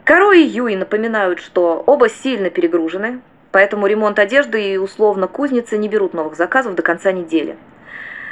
Каро 0.04 0.34
и 0.34 0.42
Юй 0.42 0.76
напоминают, 0.76 1.40
что 1.40 1.82
оба 1.86 2.10
сильно 2.10 2.50
перегружены, 2.50 3.22
поэтому 3.52 3.88
ремонт 3.88 4.20
одежды 4.20 4.74
и 4.74 4.78
условно 4.78 5.28
кузницы 5.28 5.78
не 5.78 5.88
берут 5.88 6.14
новых 6.14 6.36
заказов 6.36 6.76
до 6.76 6.82
конца 6.82 7.12
недели. 7.12 7.56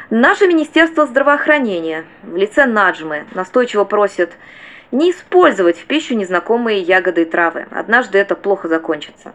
Наше 0.09 0.47
Министерство 0.47 1.05
здравоохранения 1.05 2.03
в 2.23 2.35
лице 2.35 2.65
Наджмы 2.65 3.25
настойчиво 3.33 3.85
просит 3.85 4.31
не 4.91 5.11
использовать 5.11 5.79
в 5.79 5.85
пищу 5.85 6.15
незнакомые 6.15 6.81
ягоды 6.81 7.21
и 7.21 7.25
травы. 7.25 7.67
Однажды 7.71 8.17
это 8.17 8.35
плохо 8.35 8.67
закончится. 8.67 9.33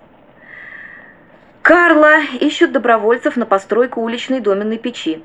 Карла 1.66 2.20
ищут 2.38 2.70
добровольцев 2.70 3.36
на 3.36 3.44
постройку 3.44 4.00
уличной 4.00 4.38
доменной 4.38 4.78
печи. 4.78 5.20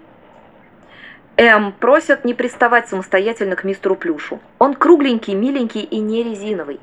М 1.37 1.71
просят 1.71 2.25
не 2.25 2.33
приставать 2.33 2.89
самостоятельно 2.89 3.55
к 3.55 3.63
мистеру 3.63 3.95
Плюшу. 3.95 4.39
Он 4.57 4.73
кругленький, 4.73 5.35
миленький 5.35 5.83
и 5.83 5.99
не 5.99 6.23
резиновый. 6.23 6.79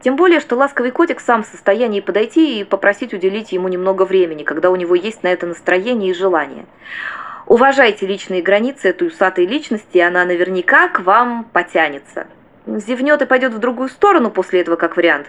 Тем 0.00 0.16
более, 0.16 0.40
что 0.40 0.56
ласковый 0.56 0.90
котик 0.90 1.20
сам 1.20 1.42
в 1.42 1.46
состоянии 1.46 2.00
подойти 2.00 2.60
и 2.60 2.64
попросить 2.64 3.12
уделить 3.12 3.52
ему 3.52 3.68
немного 3.68 4.06
времени, 4.06 4.42
когда 4.42 4.70
у 4.70 4.76
него 4.76 4.94
есть 4.94 5.22
на 5.22 5.28
это 5.28 5.44
настроение 5.44 6.12
и 6.12 6.14
желание. 6.14 6.64
Уважайте 7.44 8.06
личные 8.06 8.40
границы 8.40 8.88
этой 8.88 9.08
усатой 9.08 9.44
личности, 9.44 9.98
и 9.98 10.00
она 10.00 10.24
наверняка 10.24 10.88
к 10.88 11.00
вам 11.00 11.44
потянется. 11.52 12.26
Зевнет 12.66 13.20
и 13.20 13.26
пойдет 13.26 13.52
в 13.52 13.58
другую 13.58 13.90
сторону 13.90 14.30
после 14.30 14.62
этого, 14.62 14.76
как 14.76 14.96
вариант. 14.96 15.26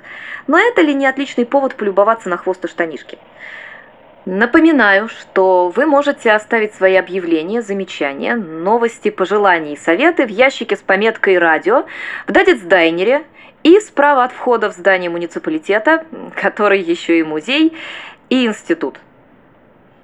Но 0.47 0.57
это 0.57 0.81
ли 0.81 0.93
не 0.93 1.05
отличный 1.05 1.45
повод 1.45 1.75
полюбоваться 1.75 2.29
на 2.29 2.37
хвост 2.37 2.63
и 2.63 2.69
штанишки? 2.69 3.17
Напоминаю, 4.25 5.07
что 5.07 5.69
вы 5.69 5.85
можете 5.85 6.31
оставить 6.31 6.73
свои 6.73 6.95
объявления, 6.95 7.61
замечания, 7.61 8.35
новости, 8.35 9.11
пожелания 9.11 9.73
и 9.73 9.77
советы 9.77 10.25
в 10.25 10.29
ящике 10.29 10.75
с 10.75 10.79
пометкой 10.79 11.37
«Радио» 11.37 11.85
в 12.25 12.31
Дадицдайнере 12.31 13.21
и 13.61 13.79
справа 13.79 14.23
от 14.23 14.31
входа 14.31 14.71
в 14.71 14.73
здание 14.73 15.11
муниципалитета, 15.11 16.05
который 16.41 16.81
еще 16.81 17.19
и 17.19 17.23
музей, 17.23 17.77
и 18.29 18.47
институт. 18.47 18.99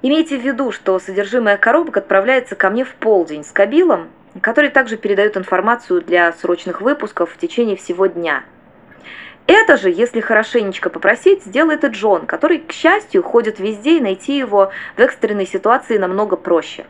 Имейте 0.03 0.37
в 0.37 0.41
виду, 0.41 0.71
что 0.71 0.99
содержимое 0.99 1.57
коробок 1.57 1.97
отправляется 1.97 2.55
ко 2.55 2.69
мне 2.69 2.85
в 2.85 2.93
полдень 2.93 3.43
с 3.43 3.51
кабилом, 3.51 4.09
который 4.39 4.69
также 4.69 4.97
передает 4.97 5.35
информацию 5.35 5.99
для 5.99 6.31
срочных 6.33 6.81
выпусков 6.81 7.31
в 7.31 7.37
течение 7.37 7.75
всего 7.75 8.05
дня– 8.05 8.43
это 9.47 9.77
же, 9.77 9.89
если 9.89 10.21
хорошенечко 10.21 10.89
попросить, 10.89 11.43
сделает 11.43 11.83
и 11.83 11.87
Джон, 11.87 12.25
который, 12.25 12.59
к 12.59 12.71
счастью, 12.71 13.23
ходит 13.23 13.59
везде, 13.59 13.97
и 13.97 14.01
найти 14.01 14.37
его 14.37 14.71
в 14.95 14.99
экстренной 14.99 15.47
ситуации 15.47 15.97
намного 15.97 16.35
проще. 16.35 16.85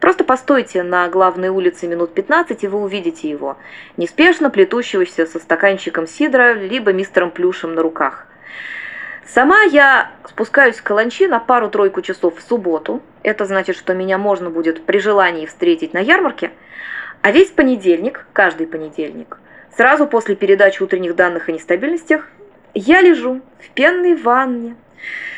Просто 0.00 0.24
постойте 0.24 0.82
на 0.82 1.08
главной 1.08 1.48
улице 1.48 1.86
минут 1.86 2.12
15, 2.14 2.64
и 2.64 2.68
вы 2.68 2.80
увидите 2.80 3.28
его, 3.28 3.56
неспешно 3.96 4.50
плетущегося 4.50 5.26
со 5.26 5.38
стаканчиком 5.38 6.06
сидра, 6.06 6.52
либо 6.52 6.92
мистером 6.92 7.30
Плюшем 7.30 7.74
на 7.74 7.82
руках. 7.82 8.26
Сама 9.26 9.62
я 9.62 10.12
спускаюсь 10.28 10.80
к 10.80 10.84
каланчи 10.84 11.26
на 11.26 11.40
пару-тройку 11.40 12.00
часов 12.00 12.38
в 12.38 12.48
субботу. 12.48 13.02
Это 13.24 13.44
значит, 13.44 13.76
что 13.76 13.92
меня 13.92 14.18
можно 14.18 14.50
будет 14.50 14.86
при 14.86 14.98
желании 14.98 15.46
встретить 15.46 15.92
на 15.92 15.98
ярмарке. 15.98 16.52
А 17.22 17.32
весь 17.32 17.50
понедельник, 17.50 18.26
каждый 18.32 18.68
понедельник, 18.68 19.38
Сразу 19.76 20.06
после 20.06 20.36
передачи 20.36 20.82
утренних 20.82 21.14
данных 21.14 21.50
о 21.50 21.52
нестабильностях 21.52 22.28
я 22.72 23.02
лежу 23.02 23.42
в 23.60 23.68
пенной 23.70 24.16
ванне 24.16 24.74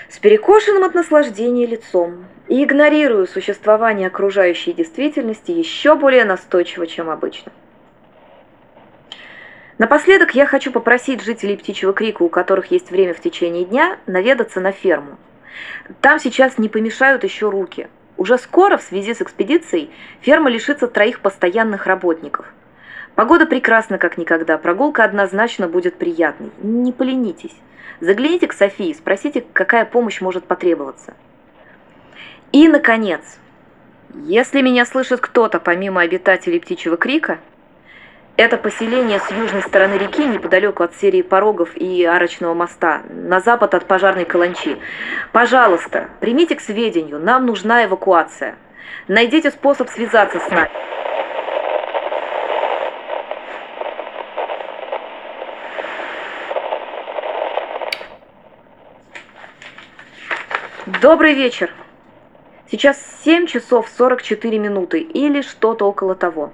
с 0.08 0.18
перекошенным 0.18 0.84
от 0.84 0.94
наслаждения 0.94 1.66
лицом 1.66 2.24
и 2.46 2.62
игнорирую 2.62 3.26
существование 3.26 4.06
окружающей 4.06 4.72
действительности 4.72 5.50
еще 5.50 5.96
более 5.96 6.24
настойчиво, 6.24 6.86
чем 6.86 7.10
обычно. 7.10 7.50
Напоследок 9.76 10.36
я 10.36 10.46
хочу 10.46 10.70
попросить 10.70 11.22
жителей 11.22 11.56
Птичьего 11.56 11.92
Крика, 11.92 12.22
у 12.22 12.28
которых 12.28 12.70
есть 12.70 12.90
время 12.92 13.14
в 13.14 13.20
течение 13.20 13.64
дня, 13.64 13.98
наведаться 14.06 14.60
на 14.60 14.70
ферму. 14.70 15.16
Там 16.00 16.20
сейчас 16.20 16.58
не 16.58 16.68
помешают 16.68 17.24
еще 17.24 17.50
руки. 17.50 17.88
Уже 18.16 18.38
скоро 18.38 18.76
в 18.76 18.82
связи 18.82 19.14
с 19.14 19.22
экспедицией 19.22 19.90
ферма 20.20 20.48
лишится 20.48 20.86
троих 20.86 21.20
постоянных 21.20 21.86
работников. 21.86 22.46
Погода 23.18 23.46
прекрасна, 23.46 23.98
как 23.98 24.16
никогда. 24.16 24.58
Прогулка 24.58 25.02
однозначно 25.02 25.66
будет 25.66 25.96
приятной. 25.96 26.52
Не 26.62 26.92
поленитесь. 26.92 27.56
Загляните 27.98 28.46
к 28.46 28.52
Софии, 28.52 28.92
спросите, 28.92 29.44
какая 29.52 29.86
помощь 29.86 30.20
может 30.20 30.44
потребоваться. 30.44 31.14
И, 32.52 32.68
наконец, 32.68 33.22
если 34.14 34.62
меня 34.62 34.86
слышит 34.86 35.18
кто-то 35.18 35.58
помимо 35.58 36.02
обитателей 36.02 36.60
птичьего 36.60 36.96
крика, 36.96 37.40
это 38.36 38.56
поселение 38.56 39.18
с 39.18 39.28
южной 39.32 39.62
стороны 39.62 39.94
реки, 39.94 40.24
неподалеку 40.24 40.84
от 40.84 40.94
серии 40.94 41.22
порогов 41.22 41.76
и 41.76 42.04
арочного 42.04 42.54
моста, 42.54 43.02
на 43.10 43.40
запад 43.40 43.74
от 43.74 43.86
пожарной 43.86 44.26
каланчи. 44.26 44.78
Пожалуйста, 45.32 46.08
примите 46.20 46.54
к 46.54 46.60
сведению, 46.60 47.18
нам 47.18 47.46
нужна 47.46 47.84
эвакуация. 47.84 48.54
Найдите 49.08 49.50
способ 49.50 49.90
связаться 49.90 50.38
с 50.38 50.48
нами. 50.50 50.70
Добрый 61.02 61.34
вечер. 61.34 61.70
Сейчас 62.70 62.96
7 63.22 63.46
часов 63.46 63.90
44 63.94 64.58
минуты 64.58 65.00
или 65.00 65.42
что-то 65.42 65.84
около 65.84 66.14
того. 66.14 66.50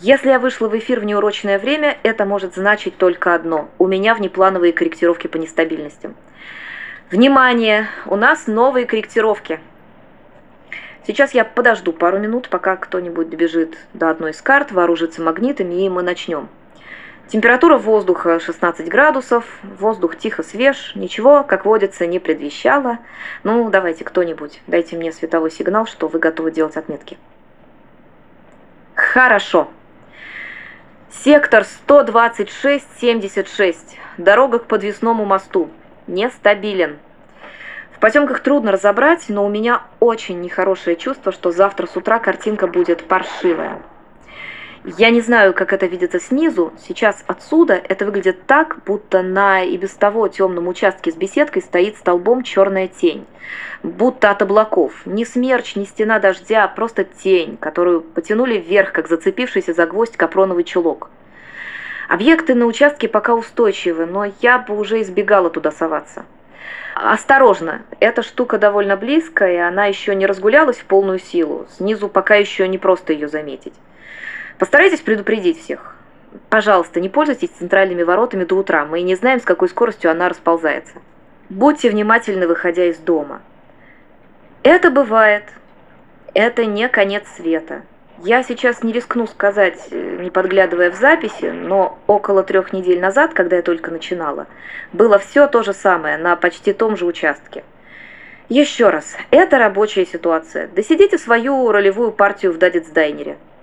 Если 0.00 0.28
я 0.28 0.38
вышла 0.38 0.68
в 0.68 0.78
эфир 0.78 1.00
в 1.00 1.04
неурочное 1.04 1.58
время, 1.58 1.98
это 2.04 2.24
может 2.24 2.54
значить 2.54 2.96
только 2.98 3.34
одно. 3.34 3.68
У 3.80 3.88
меня 3.88 4.14
внеплановые 4.14 4.72
корректировки 4.72 5.26
по 5.26 5.38
нестабильностям. 5.38 6.14
Внимание! 7.10 7.88
У 8.06 8.14
нас 8.14 8.46
новые 8.46 8.86
корректировки. 8.86 9.58
Сейчас 11.04 11.34
я 11.34 11.44
подожду 11.44 11.92
пару 11.92 12.20
минут, 12.20 12.48
пока 12.48 12.76
кто-нибудь 12.76 13.28
добежит 13.28 13.76
до 13.92 14.10
одной 14.10 14.30
из 14.30 14.40
карт, 14.40 14.70
вооружится 14.70 15.20
магнитами, 15.20 15.84
и 15.84 15.88
мы 15.88 16.02
начнем. 16.02 16.48
Температура 17.32 17.78
воздуха 17.78 18.38
16 18.38 18.88
градусов, 18.90 19.46
воздух 19.62 20.18
тихо 20.18 20.42
свеж, 20.42 20.92
ничего, 20.94 21.42
как 21.44 21.64
водится, 21.64 22.06
не 22.06 22.18
предвещало. 22.18 22.98
Ну, 23.42 23.70
давайте 23.70 24.04
кто-нибудь, 24.04 24.60
дайте 24.66 24.98
мне 24.98 25.12
световой 25.12 25.50
сигнал, 25.50 25.86
что 25.86 26.08
вы 26.08 26.18
готовы 26.18 26.50
делать 26.50 26.76
отметки. 26.76 27.16
Хорошо. 28.94 29.70
Сектор 31.24 31.64
126-76. 31.88 33.76
Дорога 34.18 34.58
к 34.58 34.66
подвесному 34.66 35.24
мосту. 35.24 35.70
Нестабилен. 36.06 36.98
В 37.96 37.98
потемках 37.98 38.40
трудно 38.40 38.72
разобрать, 38.72 39.30
но 39.30 39.46
у 39.46 39.48
меня 39.48 39.84
очень 40.00 40.42
нехорошее 40.42 40.96
чувство, 40.96 41.32
что 41.32 41.50
завтра 41.50 41.86
с 41.86 41.96
утра 41.96 42.18
картинка 42.18 42.66
будет 42.66 43.08
паршивая. 43.08 43.80
Я 44.84 45.10
не 45.10 45.20
знаю, 45.20 45.54
как 45.54 45.72
это 45.72 45.86
видится 45.86 46.18
снизу. 46.18 46.72
Сейчас 46.84 47.22
отсюда 47.28 47.74
это 47.74 48.04
выглядит 48.04 48.46
так, 48.46 48.78
будто 48.84 49.22
на 49.22 49.62
и 49.62 49.76
без 49.76 49.90
того 49.90 50.26
темном 50.26 50.66
участке 50.66 51.12
с 51.12 51.14
беседкой 51.14 51.62
стоит 51.62 51.96
столбом 51.98 52.42
черная 52.42 52.88
тень. 52.88 53.24
Будто 53.84 54.30
от 54.30 54.42
облаков. 54.42 54.92
Ни 55.06 55.22
смерч, 55.22 55.76
ни 55.76 55.84
стена 55.84 56.18
дождя, 56.18 56.66
просто 56.66 57.04
тень, 57.04 57.58
которую 57.58 58.00
потянули 58.00 58.58
вверх, 58.58 58.90
как 58.90 59.06
зацепившийся 59.06 59.72
за 59.72 59.86
гвоздь 59.86 60.16
капроновый 60.16 60.64
чулок. 60.64 61.10
Объекты 62.08 62.54
на 62.56 62.66
участке 62.66 63.06
пока 63.06 63.36
устойчивы, 63.36 64.06
но 64.06 64.32
я 64.40 64.58
бы 64.58 64.76
уже 64.76 65.00
избегала 65.00 65.48
туда 65.48 65.70
соваться. 65.70 66.24
Осторожно, 66.96 67.82
эта 68.00 68.22
штука 68.22 68.58
довольно 68.58 68.96
близкая, 68.96 69.52
и 69.52 69.58
она 69.58 69.86
еще 69.86 70.16
не 70.16 70.26
разгулялась 70.26 70.78
в 70.78 70.86
полную 70.86 71.20
силу. 71.20 71.66
Снизу 71.76 72.08
пока 72.08 72.34
еще 72.34 72.66
не 72.66 72.78
просто 72.78 73.12
ее 73.12 73.28
заметить. 73.28 73.74
Постарайтесь 74.62 75.00
предупредить 75.00 75.60
всех. 75.60 75.96
Пожалуйста, 76.48 77.00
не 77.00 77.08
пользуйтесь 77.08 77.48
центральными 77.48 78.04
воротами 78.04 78.44
до 78.44 78.54
утра. 78.54 78.84
Мы 78.84 79.02
не 79.02 79.16
знаем, 79.16 79.40
с 79.40 79.44
какой 79.44 79.68
скоростью 79.68 80.08
она 80.08 80.28
расползается. 80.28 80.98
Будьте 81.48 81.90
внимательны, 81.90 82.46
выходя 82.46 82.84
из 82.84 82.96
дома. 82.98 83.42
Это 84.62 84.92
бывает. 84.92 85.42
Это 86.32 86.64
не 86.64 86.88
конец 86.88 87.24
света. 87.34 87.82
Я 88.18 88.44
сейчас 88.44 88.84
не 88.84 88.92
рискну 88.92 89.26
сказать, 89.26 89.88
э, 89.90 90.18
не 90.20 90.30
подглядывая 90.30 90.92
в 90.92 90.94
записи, 90.94 91.46
но 91.46 91.98
около 92.06 92.44
трех 92.44 92.72
недель 92.72 93.00
назад, 93.00 93.34
когда 93.34 93.56
я 93.56 93.62
только 93.62 93.90
начинала, 93.90 94.46
было 94.92 95.18
все 95.18 95.48
то 95.48 95.64
же 95.64 95.72
самое 95.72 96.18
на 96.18 96.36
почти 96.36 96.72
том 96.72 96.96
же 96.96 97.04
участке. 97.04 97.64
Еще 98.48 98.90
раз, 98.90 99.16
это 99.32 99.58
рабочая 99.58 100.06
ситуация. 100.06 100.68
Досидите 100.68 101.18
свою 101.18 101.72
ролевую 101.72 102.12
партию 102.12 102.52
в 102.52 102.58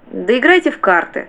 Дадец-дайнере. 0.10 0.26
Доиграйте 0.26 0.72
в 0.72 0.80
карты. 0.80 1.28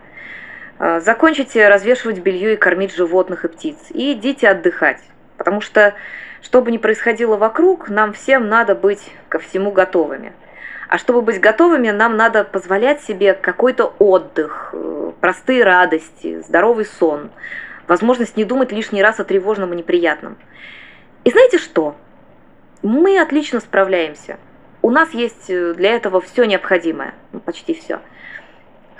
А, 0.79 1.01
закончите 1.01 1.69
развешивать 1.69 2.19
белье 2.19 2.55
и 2.55 2.57
кормить 2.57 2.95
животных 2.95 3.45
и 3.45 3.49
птиц. 3.49 3.77
И 3.91 4.13
идите 4.13 4.49
отдыхать. 4.49 5.03
Потому 5.37 5.61
что, 5.61 5.95
что 6.43 6.63
бы 6.63 6.71
ни 6.71 6.79
происходило 6.79 7.37
вокруг, 7.37 7.89
нам 7.89 8.13
всем 8.13 8.49
надо 8.49 8.75
быть 8.75 9.13
ко 9.29 9.39
всему 9.39 9.73
готовыми. 9.73 10.33
А 10.89 10.99
чтобы 10.99 11.23
быть 11.23 11.41
готовыми, 11.41 11.91
нам 11.91 12.17
надо 12.17 12.45
позволять 12.45 13.03
себе 13.03 13.35
какой-то 13.35 13.95
отдых, 13.99 14.71
э, 14.73 15.13
простые 15.21 15.63
радости, 15.63 16.41
здоровый 16.41 16.85
сон, 16.85 17.31
возможность 17.87 18.37
не 18.37 18.45
думать 18.45 18.73
лишний 18.73 19.03
раз 19.03 19.21
о 19.21 19.25
тревожном 19.25 19.73
и 19.73 19.77
неприятном. 19.77 20.37
И 21.23 21.31
знаете 21.31 21.59
что? 21.59 21.95
Мы 22.83 23.21
отлично 23.21 23.61
справляемся. 23.61 24.39
У 24.83 24.91
нас 24.91 25.11
есть 25.13 25.49
э, 25.49 25.75
для 25.75 25.95
этого 25.95 26.21
все 26.21 26.45
необходимое, 26.45 27.15
ну, 27.33 27.39
почти 27.39 27.75
все. 27.75 28.01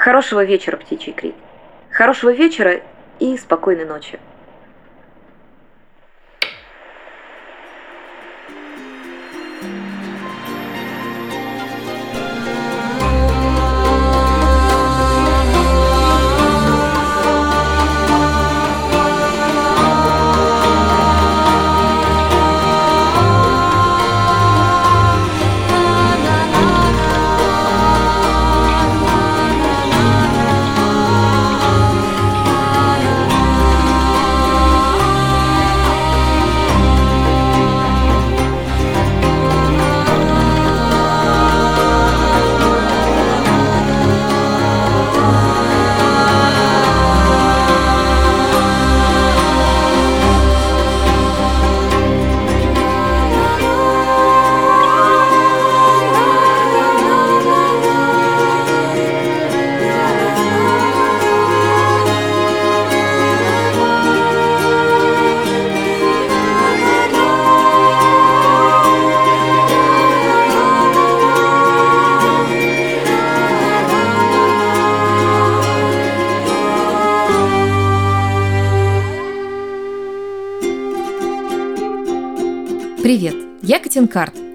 Хорошего 0.01 0.43
вечера, 0.43 0.79
птичий 0.79 1.13
крик. 1.13 1.35
Хорошего 1.91 2.33
вечера 2.33 2.81
и 3.19 3.37
спокойной 3.37 3.85
ночи. 3.85 4.19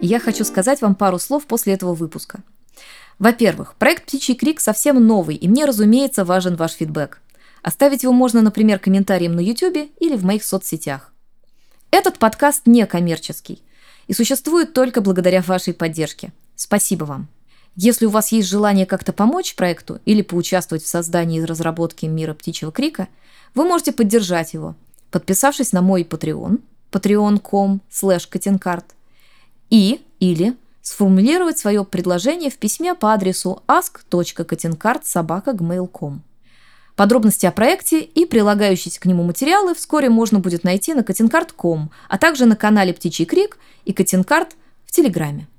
И 0.01 0.07
я 0.07 0.19
хочу 0.19 0.43
сказать 0.43 0.81
вам 0.81 0.95
пару 0.95 1.19
слов 1.19 1.45
после 1.45 1.73
этого 1.73 1.93
выпуска. 1.93 2.39
Во-первых, 3.19 3.75
проект 3.75 4.05
«Птичий 4.05 4.33
крик» 4.33 4.59
совсем 4.59 5.05
новый, 5.05 5.35
и 5.35 5.47
мне, 5.47 5.65
разумеется, 5.65 6.25
важен 6.25 6.55
ваш 6.55 6.73
фидбэк. 6.73 7.21
Оставить 7.61 8.03
его 8.03 8.11
можно, 8.11 8.41
например, 8.41 8.79
комментарием 8.79 9.35
на 9.35 9.39
YouTube 9.39 9.91
или 9.99 10.15
в 10.15 10.25
моих 10.25 10.43
соцсетях. 10.43 11.13
Этот 11.91 12.17
подкаст 12.17 12.63
не 12.65 12.85
коммерческий 12.87 13.61
и 14.07 14.13
существует 14.13 14.73
только 14.73 15.01
благодаря 15.01 15.41
вашей 15.41 15.73
поддержке. 15.73 16.33
Спасибо 16.55 17.05
вам. 17.05 17.27
Если 17.75 18.05
у 18.05 18.09
вас 18.09 18.31
есть 18.31 18.47
желание 18.47 18.85
как-то 18.85 19.13
помочь 19.13 19.55
проекту 19.55 19.99
или 20.05 20.21
поучаствовать 20.21 20.83
в 20.83 20.87
создании 20.87 21.39
и 21.39 21.45
разработке 21.45 22.07
мира 22.07 22.33
птичьего 22.33 22.71
крика, 22.71 23.07
вы 23.53 23.65
можете 23.65 23.91
поддержать 23.91 24.53
его, 24.53 24.75
подписавшись 25.11 25.71
на 25.71 25.81
мой 25.81 26.03
Patreon– 26.03 26.61
patreon.com 26.95 27.81
slash 27.91 28.29
и 29.69 30.01
или 30.19 30.55
сформулировать 30.81 31.57
свое 31.57 31.83
предложение 31.83 32.51
в 32.51 32.57
письме 32.57 32.95
по 32.95 33.11
адресу 33.13 33.63
ask.katinkart.sobaka.gmail.com. 33.67 36.21
Подробности 36.95 37.45
о 37.45 37.51
проекте 37.51 37.99
и 37.99 38.25
прилагающиеся 38.25 39.01
к 39.01 39.05
нему 39.05 39.23
материалы 39.23 39.75
вскоре 39.75 40.09
можно 40.09 40.39
будет 40.39 40.63
найти 40.63 40.93
на 40.93 41.01
katinkart.com, 41.01 41.91
а 42.07 42.17
также 42.17 42.45
на 42.45 42.55
канале 42.55 42.93
«Птичий 42.93 43.25
крик» 43.25 43.57
и 43.83 43.91
«Катинкарт» 43.91 44.55
в 44.85 44.91
Телеграме. 44.91 45.49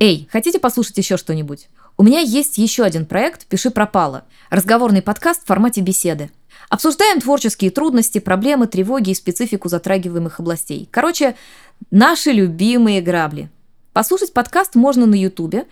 Эй, 0.00 0.28
хотите 0.32 0.58
послушать 0.58 0.98
еще 0.98 1.16
что-нибудь? 1.16 1.68
У 1.96 2.02
меня 2.02 2.18
есть 2.20 2.58
еще 2.58 2.82
один 2.82 3.06
проект 3.06 3.46
«Пиши 3.46 3.70
пропало»– 3.70 4.24
разговорный 4.50 5.02
подкаст 5.02 5.44
в 5.44 5.46
формате 5.46 5.82
беседы. 5.82 6.30
Обсуждаем 6.68 7.20
творческие 7.20 7.70
трудности, 7.70 8.18
проблемы, 8.18 8.66
тревоги 8.66 9.10
и 9.10 9.14
специфику 9.14 9.68
затрагиваемых 9.68 10.40
областей. 10.40 10.88
Короче, 10.90 11.36
наши 11.90 12.30
любимые 12.30 13.00
грабли. 13.00 13.50
Послушать 13.92 14.32
подкаст 14.32 14.74
можно 14.74 15.06
на 15.06 15.14
Ютубе 15.14 15.66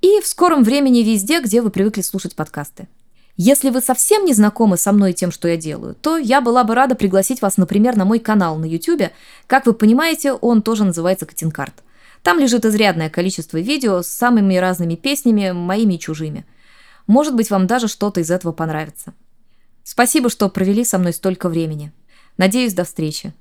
и 0.00 0.20
в 0.20 0.26
скором 0.26 0.64
времени 0.64 1.00
везде, 1.00 1.40
где 1.40 1.60
вы 1.60 1.70
привыкли 1.70 2.02
слушать 2.02 2.34
подкасты. 2.34 2.88
Если 3.36 3.68
вы 3.68 3.82
совсем 3.82 4.24
не 4.24 4.32
знакомы 4.32 4.78
со 4.78 4.92
мной 4.92 5.10
и 5.10 5.14
тем, 5.14 5.30
что 5.30 5.46
я 5.46 5.58
делаю, 5.58 5.94
то 5.94 6.16
я 6.16 6.40
была 6.40 6.64
бы 6.64 6.74
рада 6.74 6.94
пригласить 6.94 7.42
вас, 7.42 7.58
например, 7.58 7.96
на 7.96 8.06
мой 8.06 8.18
канал 8.18 8.56
на 8.56 8.64
YouTube. 8.64 9.10
Как 9.46 9.66
вы 9.66 9.74
понимаете, 9.74 10.32
он 10.32 10.62
тоже 10.62 10.84
называется 10.84 11.26
Катинкарт. 11.26 11.74
Там 12.22 12.38
лежит 12.38 12.64
изрядное 12.64 13.10
количество 13.10 13.58
видео 13.58 14.00
с 14.02 14.08
самыми 14.08 14.56
разными 14.56 14.94
песнями, 14.94 15.52
моими 15.52 15.94
и 15.94 16.00
чужими. 16.00 16.46
Может 17.06 17.36
быть, 17.36 17.50
вам 17.50 17.66
даже 17.66 17.88
что-то 17.88 18.20
из 18.20 18.30
этого 18.30 18.52
понравится. 18.52 19.12
Спасибо, 19.84 20.30
что 20.30 20.48
провели 20.48 20.82
со 20.84 20.98
мной 20.98 21.12
столько 21.12 21.48
времени. 21.48 21.92
Надеюсь, 22.38 22.74
до 22.74 22.84
встречи. 22.84 23.34